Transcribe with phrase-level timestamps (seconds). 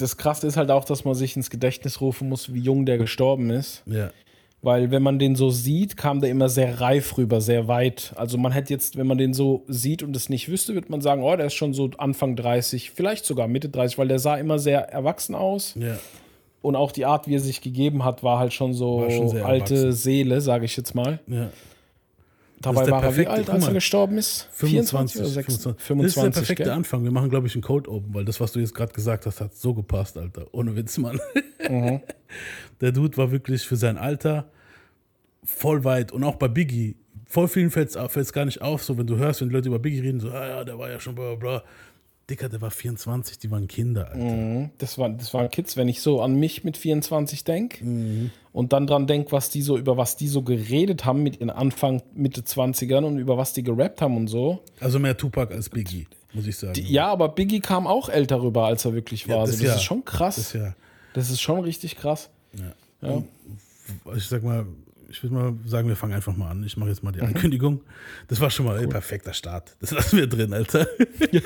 [0.00, 2.98] das Krasse ist halt auch, dass man sich ins Gedächtnis rufen muss, wie jung der
[2.98, 3.82] gestorben ist.
[3.86, 4.10] Ja.
[4.62, 8.12] Weil wenn man den so sieht, kam der immer sehr reif rüber, sehr weit.
[8.16, 11.00] Also man hätte jetzt, wenn man den so sieht und es nicht wüsste, würde man
[11.00, 14.36] sagen, oh, der ist schon so Anfang 30, vielleicht sogar Mitte 30, weil der sah
[14.36, 15.74] immer sehr erwachsen aus.
[15.80, 15.98] Ja.
[16.60, 19.74] Und auch die Art, wie er sich gegeben hat, war halt schon so schon alte
[19.74, 19.92] erwachsen.
[19.92, 21.20] Seele, sage ich jetzt mal.
[21.26, 21.48] ja.
[22.62, 24.48] Dabei war er wie perfekte- alt, als er gestorben ist?
[24.52, 25.76] 25, oder 25.
[25.78, 25.96] 26?
[26.02, 26.72] Das ist der perfekte gell?
[26.72, 27.04] Anfang.
[27.04, 29.40] Wir machen, glaube ich, einen Code Open, weil das, was du jetzt gerade gesagt hast,
[29.40, 30.46] hat so gepasst, Alter.
[30.52, 31.18] Ohne Witz, Mann.
[31.68, 32.00] Mhm.
[32.80, 34.50] Der Dude war wirklich für sein Alter
[35.44, 36.12] voll weit.
[36.12, 39.40] Und auch bei Biggie, voll vielen fällt es gar nicht auf, so wenn du hörst,
[39.40, 41.60] wenn die Leute über Biggie reden, so, ah ja, der war ja schon bla bla
[41.60, 41.64] bla.
[42.30, 44.18] Dicker, der war 24, die waren Kinder, Alter.
[44.24, 44.70] Mhm.
[44.78, 48.30] Das, war, das waren Kids, wenn ich so an mich mit 24 denke Mhm.
[48.52, 51.50] und dann dran denke, was die so, über was die so geredet haben mit ihren
[51.50, 54.60] Anfang, Mitte 20ern und über was die gerappt haben und so.
[54.78, 56.74] Also mehr Tupac als Biggie, muss ich sagen.
[56.74, 59.36] Die, ja, aber Biggie kam auch älter rüber, als er wirklich war.
[59.36, 59.74] Ja, also das das ja.
[59.74, 60.36] ist schon krass.
[60.36, 60.74] Das ist ja,
[61.14, 62.30] Das ist schon richtig krass.
[63.02, 63.22] Ja.
[64.16, 64.66] ich sag mal,
[65.10, 66.62] ich würde mal sagen, wir fangen einfach mal an.
[66.62, 67.14] Ich mache jetzt mal Mhm.
[67.14, 67.80] die Ankündigung.
[68.28, 69.76] Das war schon mal ein perfekter Start.
[69.80, 70.86] Das lassen wir drin, Alter.
[71.32, 71.42] ich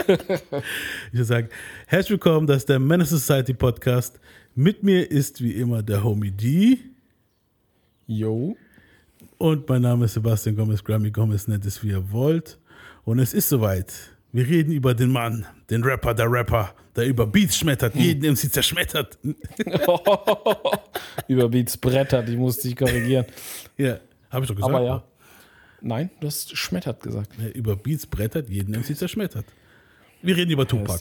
[1.12, 1.48] würde sagen,
[1.86, 4.20] herzlich willkommen, das ist der Menace Society Podcast.
[4.54, 6.78] Mit mir ist wie immer der Homie D.
[8.06, 8.56] Yo.
[9.38, 12.58] Und mein Name ist Sebastian Gomez, Grammy Gomez, nennt es wie ihr wollt.
[13.04, 13.92] Und es ist soweit.
[14.32, 18.52] Wir reden über den Mann, den Rapper, der Rapper, der über Beats schmettert, jeden MC
[18.52, 19.18] zerschmettert.
[21.28, 23.26] Über Beats Bretter, die musste ich korrigieren.
[23.76, 23.98] Ja,
[24.30, 24.74] habe ich doch gesagt.
[24.74, 25.02] Aber ja.
[25.80, 27.30] Nein, du hast schmettert gesagt.
[27.38, 29.44] Ja, Über Beats brettert, jeden MC zerschmettert.
[30.22, 31.00] Wir reden über Tupac.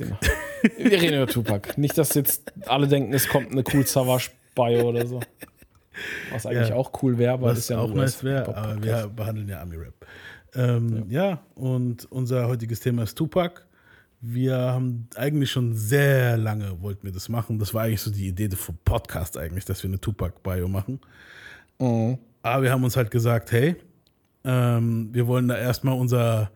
[0.78, 1.78] Wir reden über Tupac.
[1.78, 5.22] Nicht, dass jetzt alle denken, es kommt eine cool Savage Bio oder so.
[6.32, 6.76] Was eigentlich Ja.
[6.76, 9.62] auch cool wäre, aber das Was ist ja auch nice wäre, aber wir behandeln ja
[9.62, 9.94] Ami-Rap.
[10.56, 11.40] Ähm, ja.
[11.56, 13.62] und unser heutiges Thema ist Tupac.
[14.26, 17.60] Wir haben eigentlich schon sehr lange wollten wir das machen.
[17.60, 21.02] Das war eigentlich so die Idee vom Podcast eigentlich, dass wir eine Tupac-Bio machen.
[21.78, 22.18] Mhm.
[22.42, 23.76] Aber wir haben uns halt gesagt, hey,
[24.46, 26.52] ähm, wir wollen da erstmal unser,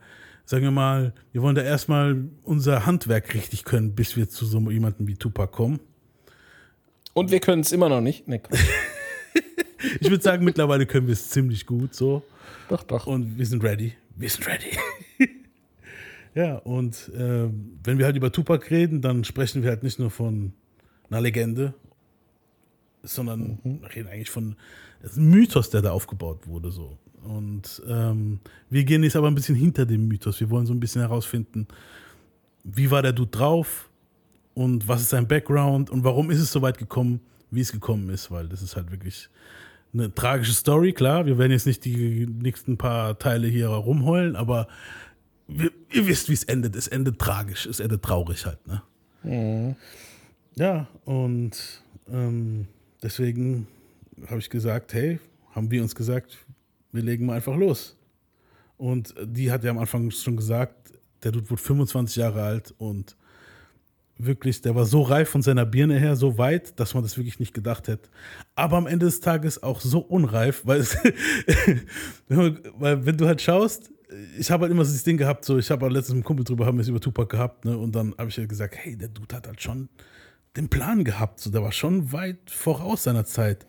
[0.46, 4.60] sagen wir mal, wir wollen da erstmal unser Handwerk richtig können, bis wir zu so
[4.72, 5.82] jemandem wie Tupac kommen.
[7.14, 8.28] Und wir können es immer noch nicht.
[8.30, 8.42] Nee.
[10.00, 12.24] Ich würde sagen, mittlerweile können wir es ziemlich gut so.
[12.70, 13.08] doch, doch.
[13.08, 13.94] Und wir sind ready.
[14.16, 14.78] Wir sind ready.
[16.38, 20.12] Ja, und ähm, wenn wir halt über Tupac reden, dann sprechen wir halt nicht nur
[20.12, 20.54] von
[21.10, 21.74] einer Legende,
[23.02, 24.56] sondern wir reden eigentlich von
[25.02, 26.70] einem Mythos, der da aufgebaut wurde.
[26.70, 26.96] So.
[27.24, 28.40] Und ähm,
[28.70, 30.40] wir gehen jetzt aber ein bisschen hinter dem Mythos.
[30.40, 31.68] Wir wollen so ein bisschen herausfinden,
[32.64, 33.90] wie war der Dude drauf
[34.54, 38.12] und was ist sein Background und warum ist es so weit gekommen, wie es gekommen
[38.12, 39.28] ist, weil das ist halt wirklich
[39.92, 41.26] eine tragische Story, klar.
[41.26, 44.68] Wir werden jetzt nicht die nächsten paar Teile hier rumheulen, aber
[45.48, 46.76] wir, ihr wisst, wie es endet.
[46.76, 49.76] Es endet tragisch, es endet traurig halt, ne?
[50.56, 52.68] Ja, und ähm,
[53.04, 53.68] deswegen
[54.28, 55.20] habe ich gesagt, hey,
[55.52, 56.38] haben wir uns gesagt,
[56.92, 57.96] wir legen mal einfach los.
[58.78, 60.94] Und die hat ja am Anfang schon gesagt,
[61.24, 63.16] der Dude wurde 25 Jahre alt und
[64.18, 67.40] wirklich, der war so reif von seiner Birne her, so weit, dass man das wirklich
[67.40, 68.10] nicht gedacht hätte.
[68.56, 70.98] Aber am Ende des Tages auch so unreif, weil, es,
[72.28, 73.92] weil wenn du halt schaust,
[74.40, 76.24] ich habe halt immer so dieses Ding gehabt, so ich habe halt letztens mit einem
[76.26, 78.76] Kumpel drüber, haben wir es über Tupac gehabt, ne, und dann habe ich halt gesagt,
[78.78, 79.90] hey, der Dude hat halt schon
[80.56, 83.66] den Plan gehabt, so der war schon weit voraus seiner Zeit.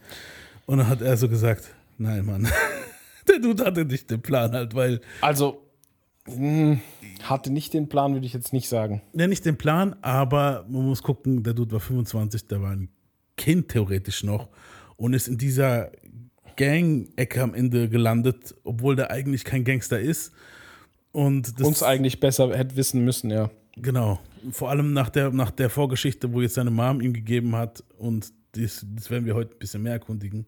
[0.66, 2.48] Und dann hat er so gesagt, nein, Mann,
[3.28, 5.62] der Dude hatte nicht den Plan halt, weil Also,
[6.26, 6.78] mh,
[7.22, 9.02] hatte nicht den Plan, würde ich jetzt nicht sagen.
[9.14, 12.88] Ja, nicht den Plan, aber man muss gucken, der Dude war 25, der war ein
[13.36, 14.48] Kind theoretisch noch
[14.96, 15.90] und ist in dieser
[16.58, 20.32] Gang-Ecke am Ende gelandet, obwohl der eigentlich kein Gangster ist.
[21.12, 23.50] Und das, Uns eigentlich besser hätte wissen müssen, ja.
[23.76, 24.20] genau,
[24.50, 28.32] vor allem nach der, nach der Vorgeschichte, wo jetzt seine Mom ihm gegeben hat und
[28.52, 30.46] das, das werden wir heute ein bisschen mehr erkundigen,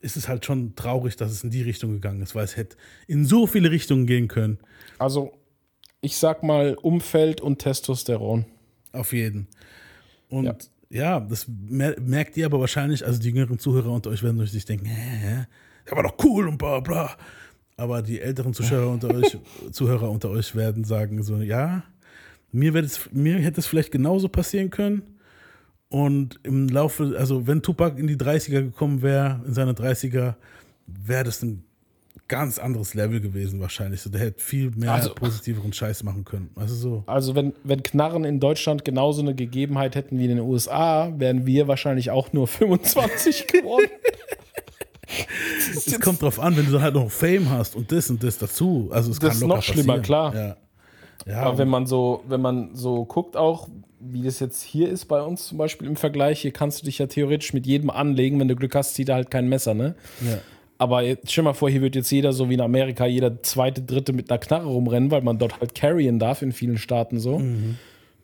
[0.00, 2.76] ist es halt schon traurig, dass es in die Richtung gegangen ist, weil es hätte
[3.06, 4.58] in so viele Richtungen gehen können.
[4.98, 5.32] Also,
[6.00, 8.46] ich sag mal Umfeld und Testosteron.
[8.92, 9.48] Auf jeden.
[10.28, 10.56] Und Ja.
[10.90, 14.64] Ja, das mer merkt ihr aber wahrscheinlich, also die jüngeren Zuhörer unter euch werden sich
[14.64, 15.46] denken, hä,
[15.88, 17.16] der war doch cool und bla bla.
[17.76, 19.36] Aber die älteren Zuschauer unter euch,
[19.72, 21.82] Zuhörer unter euch werden sagen so, ja,
[22.52, 25.02] mir, es, mir hätte es vielleicht genauso passieren können.
[25.88, 30.34] Und im Laufe, also wenn Tupac in die 30er gekommen wäre, in seine 30er,
[30.86, 31.64] wäre das ein
[32.28, 34.00] ganz anderes Level gewesen wahrscheinlich.
[34.00, 36.50] So, der hätte viel mehr Also- positiveren Scheiß machen können.
[36.56, 37.04] Also so.
[37.06, 41.46] Also, wenn, wenn Knarren in Deutschland genauso eine Gegebenheit hätten wie in den USA, wären
[41.46, 43.90] wir wahrscheinlich auch nur 25 geworden.
[45.70, 48.38] Es kommt drauf an, wenn du dann halt noch Fame hast und das und das
[48.38, 48.88] dazu.
[48.92, 50.02] Also es Das kann ist noch schlimmer, passieren.
[50.02, 50.34] klar.
[50.34, 50.56] Ja.
[51.32, 53.68] Ja, Aber wenn man so, wenn man so guckt, auch
[54.00, 56.98] wie das jetzt hier ist bei uns zum Beispiel im Vergleich, hier kannst du dich
[56.98, 59.94] ja theoretisch mit jedem anlegen, wenn du Glück hast, zieht er halt kein Messer, ne?
[60.24, 60.38] Ja.
[60.78, 63.82] Aber jetzt, stell mal vor, hier wird jetzt jeder, so wie in Amerika, jeder zweite,
[63.82, 67.38] dritte mit einer Knarre rumrennen, weil man dort halt carryen darf in vielen Staaten so.
[67.38, 67.76] Mhm.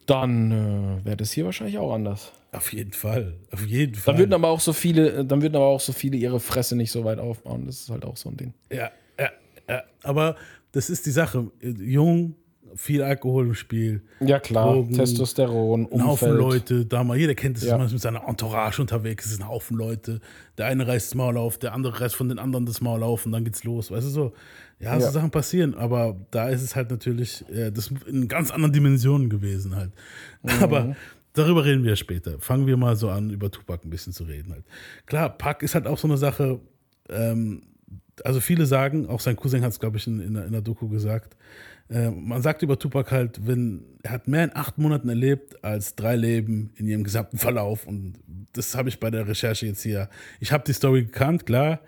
[0.06, 2.32] Dann äh, wäre das hier wahrscheinlich auch anders.
[2.52, 3.34] Auf jeden Fall.
[3.50, 4.12] Auf jeden Fall.
[4.12, 6.90] Dann würden aber auch so viele, dann würden aber auch so viele ihre Fresse nicht
[6.90, 7.64] so weit aufbauen.
[7.66, 8.52] Das ist halt auch so ein Ding.
[8.70, 9.30] Ja, ja,
[9.68, 9.82] ja.
[10.02, 10.36] Aber
[10.72, 11.50] das ist die Sache.
[11.62, 12.34] Jung,
[12.76, 14.02] viel Alkohol im Spiel.
[14.20, 14.72] Ja, klar.
[14.72, 16.38] Drogen, Testosteron, Ein Haufen Umfeld.
[16.38, 17.76] Leute, da mal, jeder kennt es, Ja.
[17.76, 20.20] man ist mit seiner Entourage unterwegs, es ist ein Haufen Leute.
[20.58, 23.26] Der eine reißt das Maul auf, der andere reißt von den anderen das Maul auf
[23.26, 23.90] und dann geht's los.
[23.90, 24.32] Weißt du so?
[24.80, 25.12] Ja, so Ja.
[25.12, 29.76] Sachen passieren, aber da ist es halt natürlich äh, das in ganz anderen Dimensionen gewesen
[29.76, 29.92] halt.
[30.60, 30.96] Aber
[31.34, 32.38] darüber reden wir später.
[32.40, 34.64] Fangen wir mal so an, über Tupac ein bisschen zu reden halt.
[35.06, 36.60] Klar, Pac ist halt auch so eine Sache,
[37.08, 37.62] ähm,
[38.24, 40.88] also viele sagen, auch sein Cousin hat es, glaube ich, in, in, in der Doku
[40.88, 41.36] gesagt,
[41.92, 45.94] äh, man sagt über Tupac halt, wenn er hat mehr in acht Monaten erlebt als
[45.94, 47.86] drei Leben in ihrem gesamten Verlauf.
[47.86, 48.14] Und
[48.52, 50.08] das habe ich bei der Recherche jetzt hier.
[50.40, 51.80] Ich habe die Story gekannt, klar,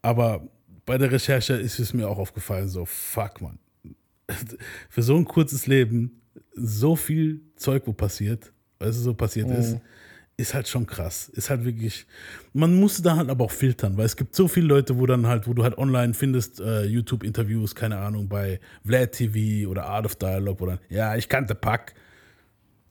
[0.00, 0.48] aber
[0.86, 3.58] bei der Recherche ist es mir auch aufgefallen, so fuck man,
[4.88, 6.22] für so ein kurzes Leben
[6.54, 9.78] so viel Zeug, wo passiert, weißt du, so passiert ist,
[10.36, 11.28] ist halt schon krass.
[11.28, 12.06] Ist halt wirklich,
[12.52, 15.26] man musste da halt aber auch filtern, weil es gibt so viele Leute, wo dann
[15.26, 20.06] halt, wo du halt online findest, äh, YouTube-Interviews, keine Ahnung, bei Vlad TV oder Art
[20.06, 21.94] of Dialogue oder, ja, ich kannte Pack.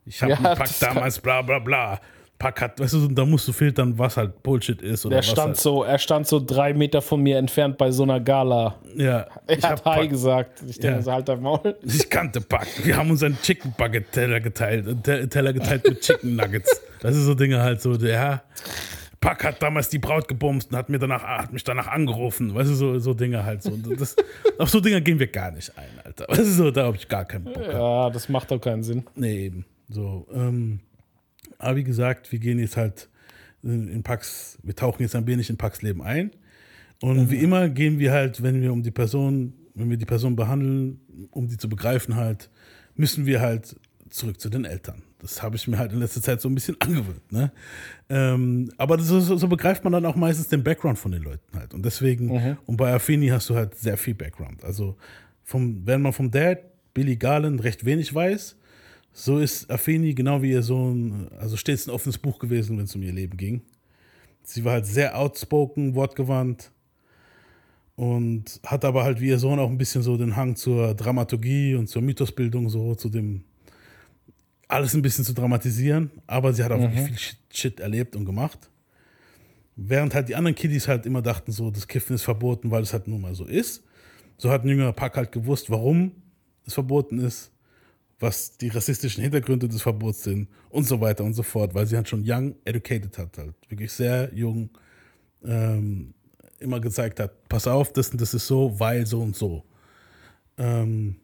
[0.06, 2.00] Ich habe Ja, einen Pack damals, bla bla bla.
[2.42, 5.28] Pack hat, weißt du, da musst du filtern, was halt Bullshit ist oder Der was
[5.30, 8.76] stand halt, so, er stand so drei Meter von mir entfernt bei so einer Gala.
[8.98, 10.64] ja, Er ich hat Hi gesagt.
[10.68, 11.14] Ich denke, Ja.
[11.14, 11.76] halt dein Maul.
[11.84, 12.68] Ich kannte Pack.
[12.84, 15.04] Wir haben uns einen Chicken Bucket Teller geteilt.
[15.04, 16.82] Te- Teller geteilt mit Chicken Nuggets.
[17.02, 18.42] Das ist so Dinge halt so, ja.
[19.20, 22.56] Pack hat damals die Braut gebumst und hat, mir danach, hat mich danach angerufen.
[22.56, 23.78] Weißt du, so, so Dinge halt so.
[24.00, 24.16] Das,
[24.58, 26.26] auf so Dinge gehen wir gar nicht ein, Alter.
[26.28, 27.56] Weißt du, so, da habe ich gar keinen Bock.
[27.72, 29.04] Ja, das macht doch keinen Sinn.
[29.14, 29.66] Nee, eben.
[29.90, 30.80] So, ähm,
[31.62, 33.10] aber wie gesagt, wir gehen jetzt halt
[33.64, 36.32] in, Pax, wir tauchen jetzt ein wenig in Pax Leben ein.
[37.02, 40.36] Und wie immer gehen wir halt, wenn wir um die Person, wenn wir die Person
[40.36, 41.00] behandeln,
[41.32, 42.50] um die zu begreifen halt,
[42.96, 43.76] müssen wir halt
[44.10, 45.04] zurück zu den Eltern.
[45.20, 47.32] Das habe ich mir halt in letzter Zeit so ein bisschen angewöhnt.
[47.32, 47.52] Ne?
[48.10, 51.58] Ähm, aber so, so, so begreift man dann auch meistens den Background von den Leuten
[51.58, 51.74] halt.
[51.74, 52.30] Und deswegen,
[52.66, 54.64] und bei Affini hast du halt sehr viel Background.
[54.64, 54.98] Also
[55.44, 56.60] vom, wenn man vom Dad,
[56.94, 58.58] Billy Garland, recht wenig weiß,
[59.14, 62.96] so ist Afeni genau wie ihr Sohn, also stets ein offenes Buch gewesen, wenn es
[62.96, 63.62] um ihr Leben ging.
[64.44, 66.72] Sie war halt sehr outspoken, wortgewandt
[67.96, 71.76] und hat aber halt wie ihr Sohn auch ein bisschen so den Hang zur Dramaturgie
[71.76, 73.44] und zur Mythosbildung, so zu dem
[74.68, 78.26] alles ein bisschen zu dramatisieren, aber sie hat auch wirklich viel Shit, Shit erlebt und
[78.26, 78.70] gemacht.
[79.76, 82.94] Während halt die anderen Kiddies halt immer dachten, so, das Kiffen ist verboten, weil es
[82.94, 83.84] halt nun mal so ist.
[84.38, 86.14] So hat ein jüngerer Pack halt gewusst, warum
[86.66, 87.51] es verboten ist
[88.22, 91.96] was die rassistischen Hintergründe des Verbots sind und so weiter und so fort, weil sie
[91.96, 94.70] halt schon young educated hat, halt wirklich sehr jung
[95.44, 96.14] ähm,
[96.60, 99.64] immer gezeigt hat, pass auf, das und das ist so, weil so und so.
[100.58, 101.16] Ähm,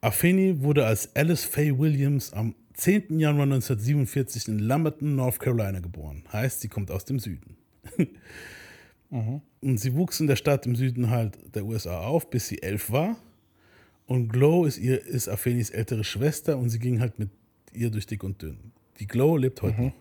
[0.00, 3.18] Afeni wurde als Alice Faye Williams am 10.
[3.18, 6.22] Januar 1947 in Lumberton, North Carolina geboren.
[6.32, 7.56] Heißt, sie kommt aus dem Süden.
[9.10, 12.90] Und sie wuchs in der Stadt im Süden halt der USA auf, bis sie elf
[12.90, 13.16] war.
[14.08, 17.28] Und Glow ist, ihr, ist Afenis ältere Schwester und sie ging halt mit
[17.74, 18.56] ihr durch dick und dünn.
[18.98, 19.92] Die Glow lebt heute noch.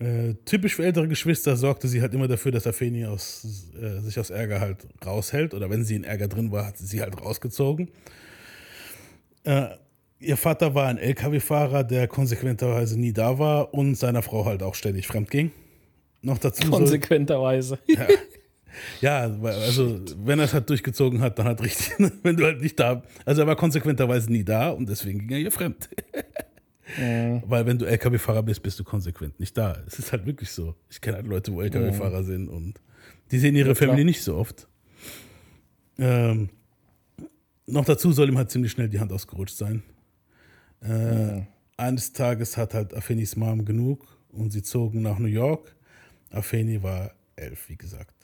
[0.00, 4.18] Äh, typisch für ältere Geschwister sorgte sie halt immer dafür, dass Afeni aus, äh, sich
[4.18, 5.54] aus Ärger halt raushält.
[5.54, 7.90] Oder wenn sie in Ärger drin war, hat sie sie halt rausgezogen.
[9.44, 9.68] Äh,
[10.18, 14.74] ihr Vater war ein LKW-Fahrer, der konsequenterweise nie da war und seiner Frau halt auch
[14.74, 15.52] ständig fremd ging.
[16.22, 17.78] Noch dazu Konsequenterweise.
[17.86, 18.08] ja,
[19.02, 21.92] weil- also wenn er es halt durchgezogen hat, dann halt richtig.
[22.22, 23.02] wenn du halt nicht da.
[23.24, 25.88] Also er war konsequenterweise nie da und deswegen ging er ihr fremd.
[27.46, 29.76] Weil wenn du LKW-Fahrer bist, bist du konsequent nicht da.
[29.86, 30.74] Es ist halt wirklich so.
[30.88, 32.80] Ich kenne halt Leute, wo LKW-Fahrer sind und
[33.30, 33.88] die sehen ihre klar.
[33.88, 34.66] Familie nicht so oft.
[35.98, 36.48] Ähm,
[37.66, 39.82] noch dazu soll ihm halt ziemlich schnell die Hand ausgerutscht sein.
[40.82, 41.42] Äh,
[41.76, 45.76] Eines Tages hat halt Afenis Mom genug und sie zogen nach New York.
[46.30, 48.14] Afeni war elf, wie gesagt.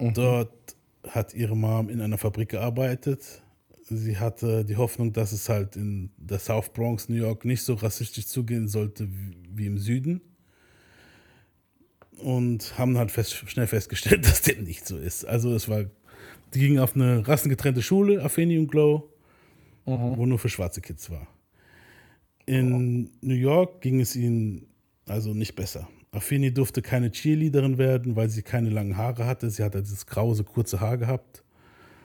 [0.00, 0.76] Dort
[1.08, 3.42] hat ihre Mom in einer Fabrik gearbeitet.
[3.88, 7.74] Sie hatte die Hoffnung, dass es halt in der South Bronx, New York, nicht so
[7.74, 9.08] rassistisch zugehen sollte
[9.52, 10.20] wie, im Süden.
[12.18, 15.24] Und haben halt fest, schnell festgestellt, dass dem nicht so ist.
[15.24, 15.84] Also es war,
[16.54, 19.12] die gingen auf eine rassengetrennte Schule, Afeni und Glow,
[19.84, 21.26] wo nur für schwarze Kids war.
[22.46, 24.66] In New York ging es ihnen
[25.06, 25.88] also nicht besser.
[26.12, 29.48] Afeni durfte keine Cheerleaderin werden, weil sie keine langen Haare hatte.
[29.50, 31.44] Sie hatte dieses krause, kurze Haar gehabt.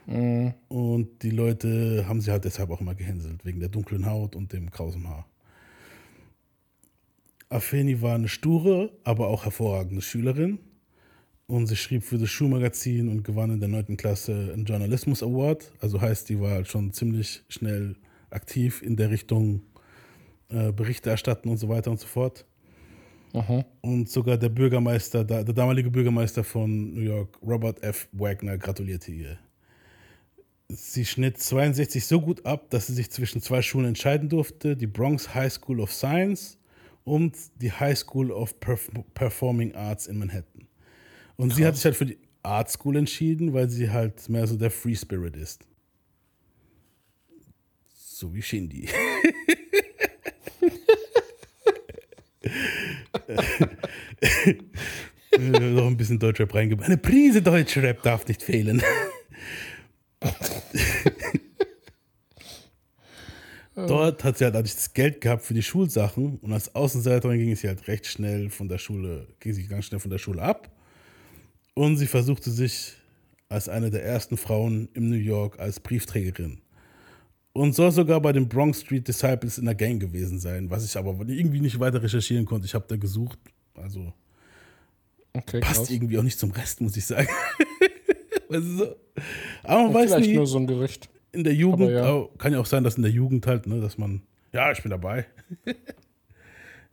[0.06, 4.52] Und die Leute haben sie halt deshalb auch immer gehänselt, wegen der dunklen Haut und
[4.52, 5.26] dem krausen Haar.
[7.48, 10.58] Afeni war eine sture, aber auch hervorragende Schülerin.
[11.48, 13.96] Und sie schrieb für das Schulmagazin und gewann in der 9.
[13.96, 15.72] Klasse einen Journalismus Award.
[15.80, 17.96] Also heißt, die war halt schon ziemlich schnell
[18.30, 19.62] aktiv in der Richtung
[20.48, 22.46] äh, Berichte erstatten und so weiter und so fort.
[23.36, 23.66] Aha.
[23.82, 28.08] Und sogar der Bürgermeister, der, der damalige Bürgermeister von New York, Robert F.
[28.12, 29.38] Wagner, gratulierte ihr.
[30.68, 34.86] Sie schnitt 62 so gut ab, dass sie sich zwischen zwei Schulen entscheiden durfte: die
[34.86, 36.58] Bronx High School of Science
[37.04, 40.66] und die High School of Perf Performing Arts in Manhattan.
[41.36, 41.56] Und Krass.
[41.58, 44.70] sie hat sich halt für die Art School entschieden, weil sie halt mehr so der
[44.70, 45.66] Free Spirit ist.
[47.94, 48.88] So wie Shindy.
[55.38, 56.88] Noch ein bisschen Deutschrap reingebracht.
[56.88, 58.82] Eine Prise Deutschrap darf nicht fehlen.
[63.74, 67.68] Dort hat sie halt das Geld gehabt für die Schulsachen und als Außenseiterin ging sie
[67.68, 70.70] halt recht schnell von der Schule, ging sie ganz schnell von der Schule ab.
[71.74, 72.94] Und sie versuchte sich
[73.50, 76.62] als eine der ersten Frauen in New York als Briefträgerin.
[77.56, 80.94] Und soll sogar bei den Bronx Street Disciples in der Gang gewesen sein, was ich
[80.94, 82.66] aber irgendwie nicht weiter recherchieren konnte.
[82.66, 83.38] Ich habe da gesucht,
[83.74, 84.12] also
[85.32, 85.90] okay, passt krass.
[85.90, 87.28] irgendwie auch nicht zum Rest, muss ich sagen.
[88.50, 88.94] so?
[89.62, 90.36] Aber man weiß vielleicht nie.
[90.36, 91.08] nur so ein Gerücht.
[91.32, 92.28] In der Jugend, ja.
[92.36, 94.20] kann ja auch sein, dass in der Jugend halt, ne, dass man,
[94.52, 95.24] ja, ich bin dabei.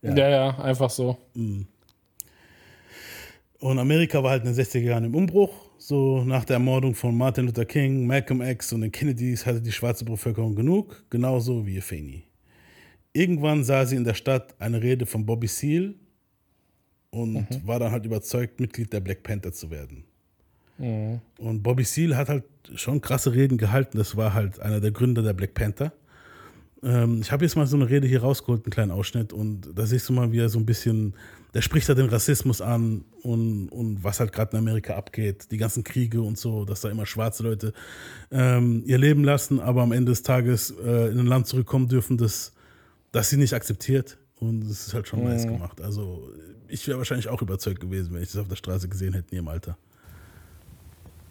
[0.00, 0.16] ja.
[0.16, 1.18] ja, ja, einfach so.
[1.34, 1.66] Mhm.
[3.58, 5.63] Und Amerika war halt in den 60er Jahren im Umbruch.
[5.86, 9.70] So nach der Ermordung von Martin Luther King, Malcolm X und den Kennedys hatte die
[9.70, 12.24] schwarze Bevölkerung genug, genauso wie Feeney.
[13.12, 15.92] Irgendwann sah sie in der Stadt eine Rede von Bobby Seale
[17.10, 17.66] und mhm.
[17.66, 20.04] war dann halt überzeugt, Mitglied der Black Panther zu werden.
[20.78, 21.20] Mhm.
[21.36, 22.44] Und Bobby Seale hat halt
[22.76, 23.98] schon krasse Reden gehalten.
[23.98, 25.92] Das war halt einer der Gründer der Black Panther.
[26.84, 29.86] Ähm, ich habe jetzt mal so eine Rede hier rausgeholt, einen kleinen Ausschnitt, und da
[29.86, 31.14] siehst du mal, wie er so ein bisschen,
[31.54, 35.56] der spricht da den Rassismus an und, und was halt gerade in Amerika abgeht, die
[35.56, 37.72] ganzen Kriege und so, dass da immer schwarze Leute
[38.30, 42.18] ähm, ihr Leben lassen, aber am Ende des Tages äh, in ein Land zurückkommen dürfen,
[42.18, 42.52] das,
[43.12, 44.18] das sie nicht akzeptiert.
[44.36, 45.28] Und das ist halt schon mhm.
[45.28, 45.80] nice gemacht.
[45.80, 46.28] Also
[46.68, 49.36] ich wäre wahrscheinlich auch überzeugt gewesen, wenn ich das auf der Straße gesehen hätte in
[49.36, 49.78] ihrem Alter.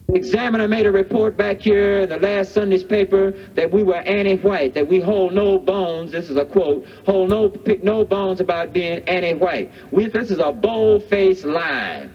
[0.09, 4.73] Examiner made a report back here in the last Sunday's paper that we were anti-white,
[4.73, 8.73] that we hold no bones, this is a quote, hold no, pick no bones about
[8.73, 9.71] being anti-white.
[9.91, 12.09] This is a bold-faced lie.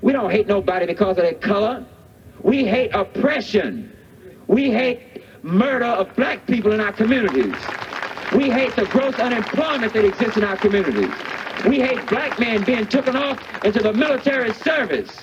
[0.00, 1.86] We don't hate nobody because of their color.
[2.42, 3.94] We hate oppression.
[4.48, 7.54] We hate murder of black people in our communities.
[8.34, 11.12] We hate the gross unemployment that exists in our communities.
[11.68, 15.16] We hate black men being taken off into the military service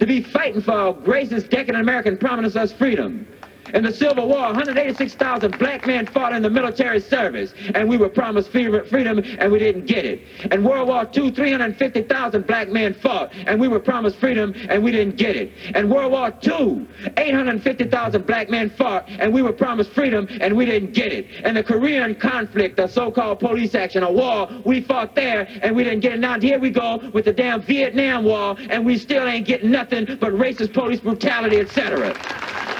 [0.00, 3.28] to be fighting for our racist, decadent American promise us freedom.
[3.74, 8.08] In the Civil War, 186,000 black men fought in the military service, and we were
[8.08, 10.22] promised freedom, and we didn't get it.
[10.50, 14.90] In World War II, 350,000 black men fought, and we were promised freedom, and we
[14.90, 15.52] didn't get it.
[15.74, 16.86] In World War II,
[17.16, 21.28] 850,000 black men fought, and we were promised freedom, and we didn't get it.
[21.44, 25.84] In the Korean conflict, the so-called police action, a war, we fought there, and we
[25.84, 26.20] didn't get it.
[26.20, 30.06] Now here we go with the damn Vietnam War, and we still ain't getting nothing
[30.20, 32.79] but racist police brutality, etc.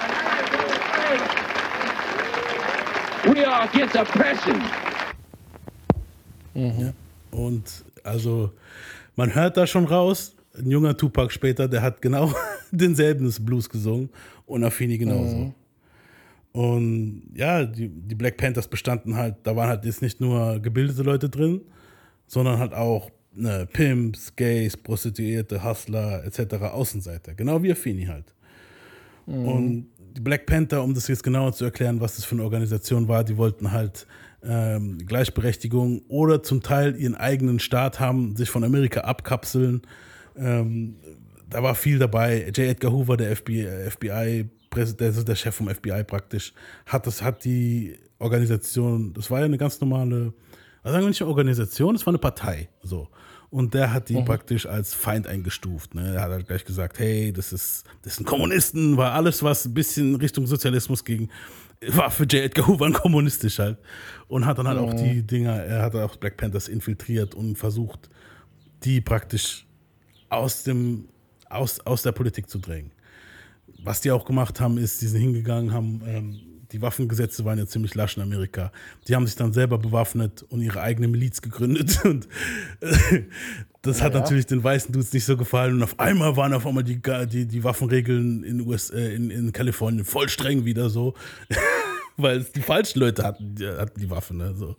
[3.25, 4.61] We are against oppression.
[6.55, 6.81] Mhm.
[6.81, 6.93] Ja.
[7.31, 8.53] Und also,
[9.17, 12.33] man hört da schon raus, ein junger Tupac später, der hat genau
[12.71, 14.11] denselben Blues gesungen
[14.47, 15.37] und Affini genauso.
[15.37, 15.55] Mhm.
[16.53, 21.03] Und ja, die, die Black Panthers bestanden halt, da waren halt jetzt nicht nur gebildete
[21.03, 21.61] Leute drin,
[22.27, 27.35] sondern halt auch ne, Pimps, Gays, Prostituierte, Hustler etc., Außenseiter.
[27.35, 28.35] Genau wie Affini halt.
[29.27, 29.45] Mhm.
[29.47, 29.87] Und
[30.21, 33.37] Black Panther, um das jetzt genauer zu erklären, was das für eine Organisation war, die
[33.37, 34.07] wollten halt
[34.43, 39.83] ähm, Gleichberechtigung oder zum Teil ihren eigenen Staat haben, sich von Amerika abkapseln.
[40.37, 40.97] Ähm,
[41.49, 42.45] da war viel dabei.
[42.47, 42.59] J.
[42.61, 46.53] Edgar Hoover, der FBI, Präsident, der Chef vom FBI praktisch,
[46.87, 50.33] hat das, hat die Organisation, das war ja eine ganz normale,
[50.83, 52.69] also sagen eine Organisation, es war eine Partei.
[52.83, 53.09] So.
[53.51, 54.25] Und der hat die mhm.
[54.25, 55.95] praktisch als Feind eingestuft.
[55.95, 56.15] Ne?
[56.15, 59.75] Er hat halt gleich gesagt, hey, das ist, das sind Kommunisten, war alles, was ein
[59.75, 61.31] bisschen Richtung Sozialismus ging,
[61.89, 62.45] war für J.
[62.45, 63.79] Edgar Hoover kommunistisch halt.
[64.29, 64.85] Und hat dann halt mhm.
[64.85, 68.09] auch die Dinger, er hat auch Black Panthers infiltriert und versucht,
[68.85, 69.67] die praktisch
[70.29, 71.09] aus dem,
[71.49, 72.93] aus, aus der Politik zu drängen.
[73.83, 76.41] Was die auch gemacht haben, ist, die sind hingegangen, haben ähm,
[76.73, 78.73] die Waffengesetze waren ja ziemlich lasch in Amerika.
[79.09, 82.01] Die haben sich dann selber bewaffnet und ihre eigene Miliz gegründet.
[82.05, 82.29] Und
[82.81, 83.23] äh,
[83.83, 84.21] das ja, hat ja.
[84.21, 85.75] natürlich den weißen Dudes nicht so gefallen.
[85.75, 89.53] Und auf einmal waren auf einmal die, die, die Waffenregeln in, US, äh, in, in
[89.53, 91.15] Kalifornien voll streng wieder so.
[92.17, 94.39] Weil die falschen Leute hatten, die, hatten die Waffen.
[94.39, 94.55] Ne?
[94.55, 94.77] So.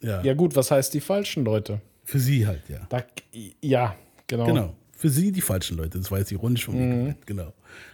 [0.00, 0.22] Ja.
[0.22, 1.80] ja, gut, was heißt die falschen Leute?
[2.04, 2.86] Für sie halt, ja.
[2.88, 3.04] Da,
[3.60, 3.96] ja,
[4.26, 4.44] genau.
[4.44, 4.76] Genau.
[4.92, 5.98] Für sie die falschen Leute.
[5.98, 6.94] Das war jetzt ironisch von mir.
[6.94, 7.14] Mhm.
[7.26, 7.52] Genau.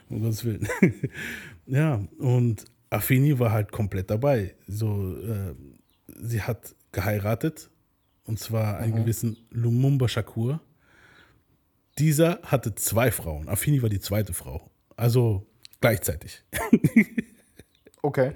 [0.09, 0.69] Um Gottes Willen.
[1.67, 4.54] ja, und Afini war halt komplett dabei.
[4.66, 5.54] So, äh,
[6.20, 7.70] sie hat geheiratet.
[8.25, 10.61] Und zwar einen gewissen Lumumba Shakur.
[11.99, 13.49] Dieser hatte zwei Frauen.
[13.49, 14.70] Afini war die zweite Frau.
[14.97, 15.47] Also
[15.80, 16.42] gleichzeitig.
[18.02, 18.32] Okay.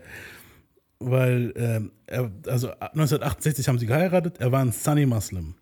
[0.99, 5.55] weil ähm, er, also 1968 haben sie geheiratet, er war ein Sunni Muslim.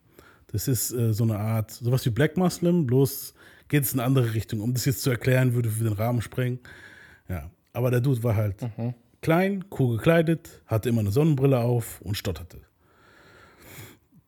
[0.49, 3.33] Das ist äh, so eine Art, sowas wie Black Muslim, bloß
[3.69, 4.61] geht es in eine andere Richtung.
[4.61, 6.59] Um das jetzt zu erklären, würde für den Rahmen sprengen.
[7.29, 8.57] Ja, aber der Dude war halt
[9.21, 12.59] klein, cool gekleidet, hatte immer eine Sonnenbrille auf und stotterte.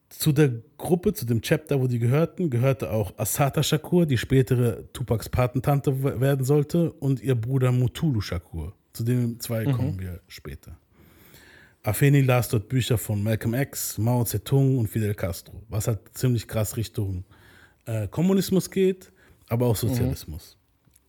[0.09, 4.85] Zu der Gruppe, zu dem Chapter, wo die gehörten, gehörte auch Asata Shakur, die spätere
[4.93, 8.73] Tupacs Patentante werden sollte, und ihr Bruder Mutulu Shakur.
[8.93, 10.79] Zu den zwei kommen wir später.
[11.83, 16.49] Afeni las dort Bücher von Malcolm X, Mao Zedong und Fidel Castro, was halt ziemlich
[16.49, 17.25] krass Richtung
[17.85, 19.13] äh, Kommunismus geht,
[19.49, 20.57] aber auch Sozialismus.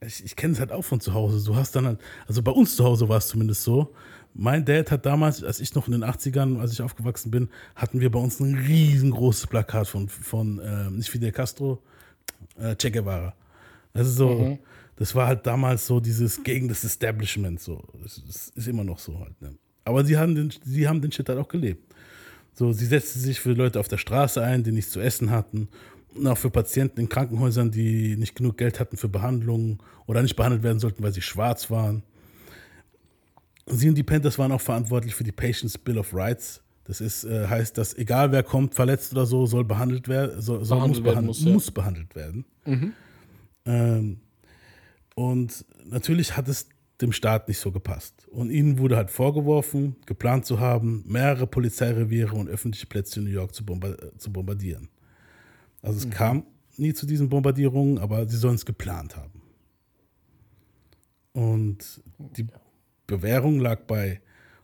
[0.01, 1.45] Ich, ich kenne es halt auch von zu Hause.
[1.45, 3.93] Du hast dann halt, also bei uns zu Hause war es zumindest so.
[4.33, 8.01] Mein Dad hat damals, als ich noch in den 80ern, als ich aufgewachsen bin, hatten
[8.01, 11.81] wir bei uns ein riesengroßes Plakat von, von äh, nicht Fidel Castro,
[12.57, 13.33] äh, Che Guevara.
[13.93, 14.59] Das ist so,
[14.97, 17.81] das war halt damals so dieses gegen das Establishment so.
[18.03, 19.41] Das ist, ist immer noch so halt.
[19.41, 19.55] Ne?
[19.85, 21.93] Aber sie haben den, sie haben den Shit halt auch gelebt.
[22.53, 25.67] So, sie setzte sich für Leute auf der Straße ein, die nichts zu essen hatten.
[26.23, 30.63] Auch für Patienten in Krankenhäusern, die nicht genug Geld hatten für Behandlungen oder nicht behandelt
[30.63, 32.03] werden sollten, weil sie schwarz waren.
[33.65, 36.61] Sie und die Panthers waren auch verantwortlich für die Patients Bill of Rights.
[36.85, 40.63] Das ist, äh, heißt, dass egal wer kommt, verletzt oder so, soll behandelt werden, soll,
[40.63, 41.53] soll Behandelt muss, werden behandelt, muss, ja.
[41.53, 42.45] muss behandelt werden.
[43.65, 44.19] Ähm,
[45.15, 46.69] und natürlich hat es
[47.01, 48.27] dem Staat nicht so gepasst.
[48.29, 53.31] Und ihnen wurde halt vorgeworfen, geplant zu haben, mehrere Polizeireviere und öffentliche Plätze in New
[53.31, 54.89] York zu, bomba äh, zu bombardieren.
[55.85, 56.43] Also es kam
[56.77, 59.43] nie zu diesen Bombardierungen, aber sie sollen es geplant haben.
[61.33, 62.47] Und die
[63.07, 64.21] Bewährung lag bei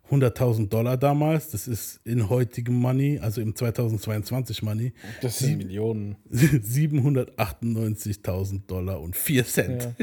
[0.10, 1.52] 100.000 Dollar damals.
[1.52, 6.16] Das ist in heutigem Money, also im 2022 Money, Das sind Millionen.
[6.32, 9.84] 798.000 Dollar und 4 Cent.
[9.84, 9.94] Ja.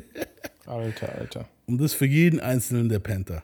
[0.67, 1.49] Alter, Alter.
[1.67, 3.43] Und das für jeden einzelnen der Panther.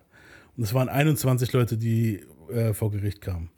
[0.57, 3.51] Und es waren 21 Leute, die äh, vor Gericht kamen.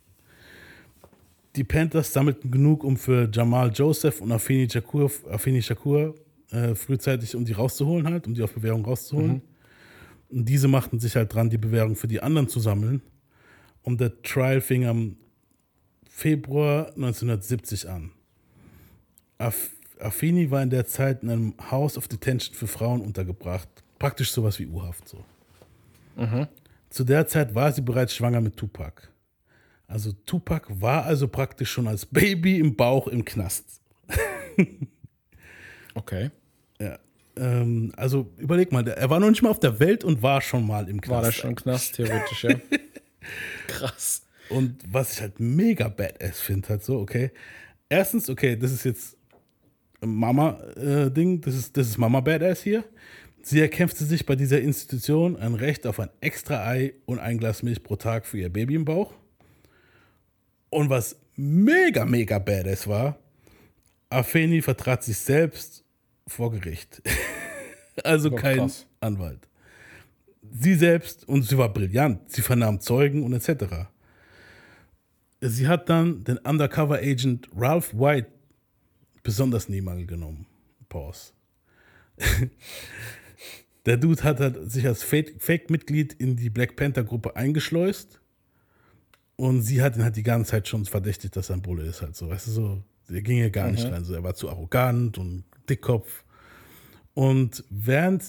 [1.56, 6.14] Die Panthers sammelten genug, um für Jamal Joseph und Afeni Shakur, Afeni Shakur
[6.50, 9.42] äh, frühzeitig, um die rauszuholen halt, um die auf Bewährung rauszuholen.
[10.28, 13.00] Und diese machten sich halt dran, die Bewährung für die anderen zu sammeln.
[13.82, 15.16] Und der Trial fing am
[16.08, 18.10] Februar 1970 an.
[19.38, 23.68] Af Afeni war in der Zeit in einem House of Detention für Frauen untergebracht.
[23.98, 25.24] Praktisch sowas wie U-Haft so.
[26.90, 29.08] Zu der Zeit war sie bereits schwanger mit Tupac.
[29.88, 33.81] Also Tupac war also praktisch schon als Baby im Bauch im Knast.
[35.94, 36.31] Okay.
[36.79, 36.99] Ja.
[37.37, 40.66] Ähm, also überleg mal, er war noch nicht mal auf der Welt und war schon
[40.66, 41.16] mal im Knast.
[41.16, 42.55] War das schon Knast, theoretisch, ja.
[43.66, 44.22] Krass.
[44.51, 47.31] Und was ich halt mega badass finde, halt so, okay.
[47.88, 49.16] Erstens, okay, das ist jetzt
[50.01, 52.85] Mama-Ding, das, ist, das ist Mama Badass hier.
[53.42, 57.62] Sie erkämpfte sich bei dieser Institution ein Recht auf ein extra Ei und ein Glas
[57.62, 59.14] Milch pro Tag für ihr Baby im Bauch.
[60.70, 63.18] Und was mega, mega badass war,
[64.11, 65.85] Afeni vertrat sich selbst
[66.26, 67.02] vor Gericht.
[68.05, 68.87] also Oh, kein krass.
[69.00, 69.48] Anwalt.
[70.52, 73.87] Sie selbst, und sie war brillant, sie vernahm Zeugen und etc.
[75.40, 78.29] Sie hat dann den Undercover-Agent Ralph White
[79.22, 80.46] besonders Mangel genommen.
[80.88, 81.33] Pause.
[83.87, 88.20] Der Dude hat halt sich als Fake- Fake-Mitglied in die Black Panther-Gruppe eingeschleust
[89.37, 92.03] und sie hat ihn halt die ganze Zeit schon verdächtigt, dass er ein Bulle ist
[92.03, 92.29] halt so.
[92.29, 94.05] Weißt du, so, der ging ja gar nicht rein.
[94.05, 96.25] So, er war zu arrogant und Dickkopf.
[97.14, 98.25] Und während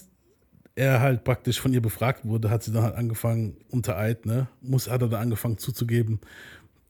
[0.76, 4.48] er halt praktisch von ihr befragt wurde, hat sie dann halt angefangen, unter Eid, ne,
[4.62, 6.20] muss, hat er dann angefangen zuzugeben,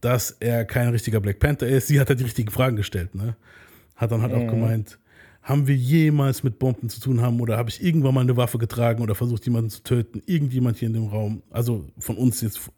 [0.01, 1.87] dass er kein richtiger Black Panther ist.
[1.87, 3.35] Sie hat halt die richtigen Fragen gestellt, ne?
[3.95, 4.99] Hat dann halt auch gemeint,
[5.41, 8.57] haben wir jemals mit Bomben zu tun haben oder habe ich irgendwann mal eine Waffe
[8.57, 10.21] getragen oder versucht, jemanden zu töten?
[10.25, 12.69] Irgendjemand hier in dem Raum, also von uns jetzt,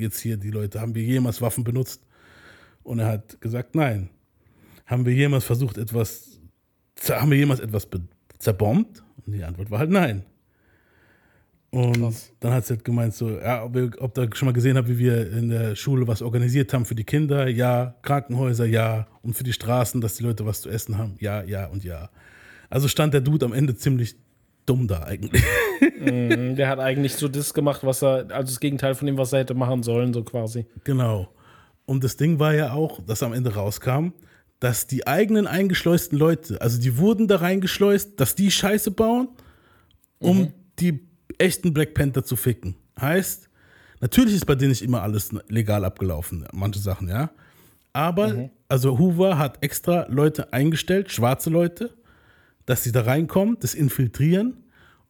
[0.00, 2.06] jetzt hier die Leute, haben wir jemals Waffen benutzt?
[2.82, 4.10] Und er hat gesagt, nein.
[4.86, 6.40] Haben wir jemals versucht, etwas,
[7.08, 7.86] haben wir jemals etwas
[8.38, 9.02] zerbombt?
[9.24, 10.24] Und die Antwort war halt nein.
[11.70, 12.32] Und Krass.
[12.40, 14.88] dann hat sie halt gemeint, so, ja, ob, ihr, ob ihr schon mal gesehen habt,
[14.88, 19.34] wie wir in der Schule was organisiert haben für die Kinder, ja, Krankenhäuser, ja, und
[19.34, 22.10] für die Straßen, dass die Leute was zu essen haben, ja, ja und ja.
[22.68, 24.16] Also stand der Dude am Ende ziemlich
[24.66, 25.42] dumm da eigentlich.
[25.98, 29.32] Mhm, Der hat eigentlich so das gemacht, was er, also das Gegenteil von dem, was
[29.32, 30.66] er hätte machen sollen, so quasi.
[30.84, 31.28] Genau.
[31.86, 34.12] Und das Ding war ja auch, dass am Ende rauskam,
[34.60, 39.28] dass die eigenen eingeschleusten Leute, also die wurden da reingeschleust, dass die Scheiße bauen,
[40.18, 40.52] um Mhm.
[40.78, 41.00] die
[41.38, 42.76] echten Black Panther zu ficken.
[43.00, 43.48] Heißt,
[44.00, 47.30] natürlich ist bei denen nicht immer alles legal abgelaufen, manche Sachen, ja.
[47.92, 48.50] Aber, Mhm.
[48.68, 51.90] also Hoover hat extra Leute eingestellt, schwarze Leute,
[52.66, 54.64] dass sie da reinkommen, das infiltrieren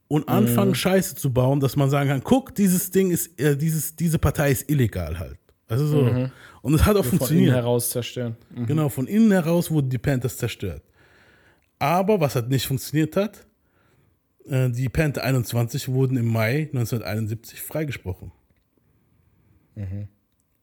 [0.08, 0.32] und Mhm.
[0.34, 4.18] anfangen, Scheiße zu bauen, dass man sagen kann, guck, dieses Ding ist, äh, dieses, diese
[4.18, 5.38] Partei ist illegal halt.
[5.68, 6.28] Also so.
[6.62, 7.08] Und es hat auch Mhm.
[7.08, 7.54] Von innen funktioniert.
[7.54, 8.36] heraus zerstören.
[8.54, 8.66] Mhm.
[8.66, 10.82] Genau, von innen heraus wurden die Panthers zerstört.
[11.78, 13.46] Aber was halt nicht funktioniert hat,
[14.46, 18.32] äh, die Panther 21 wurden im Mai 1971 freigesprochen.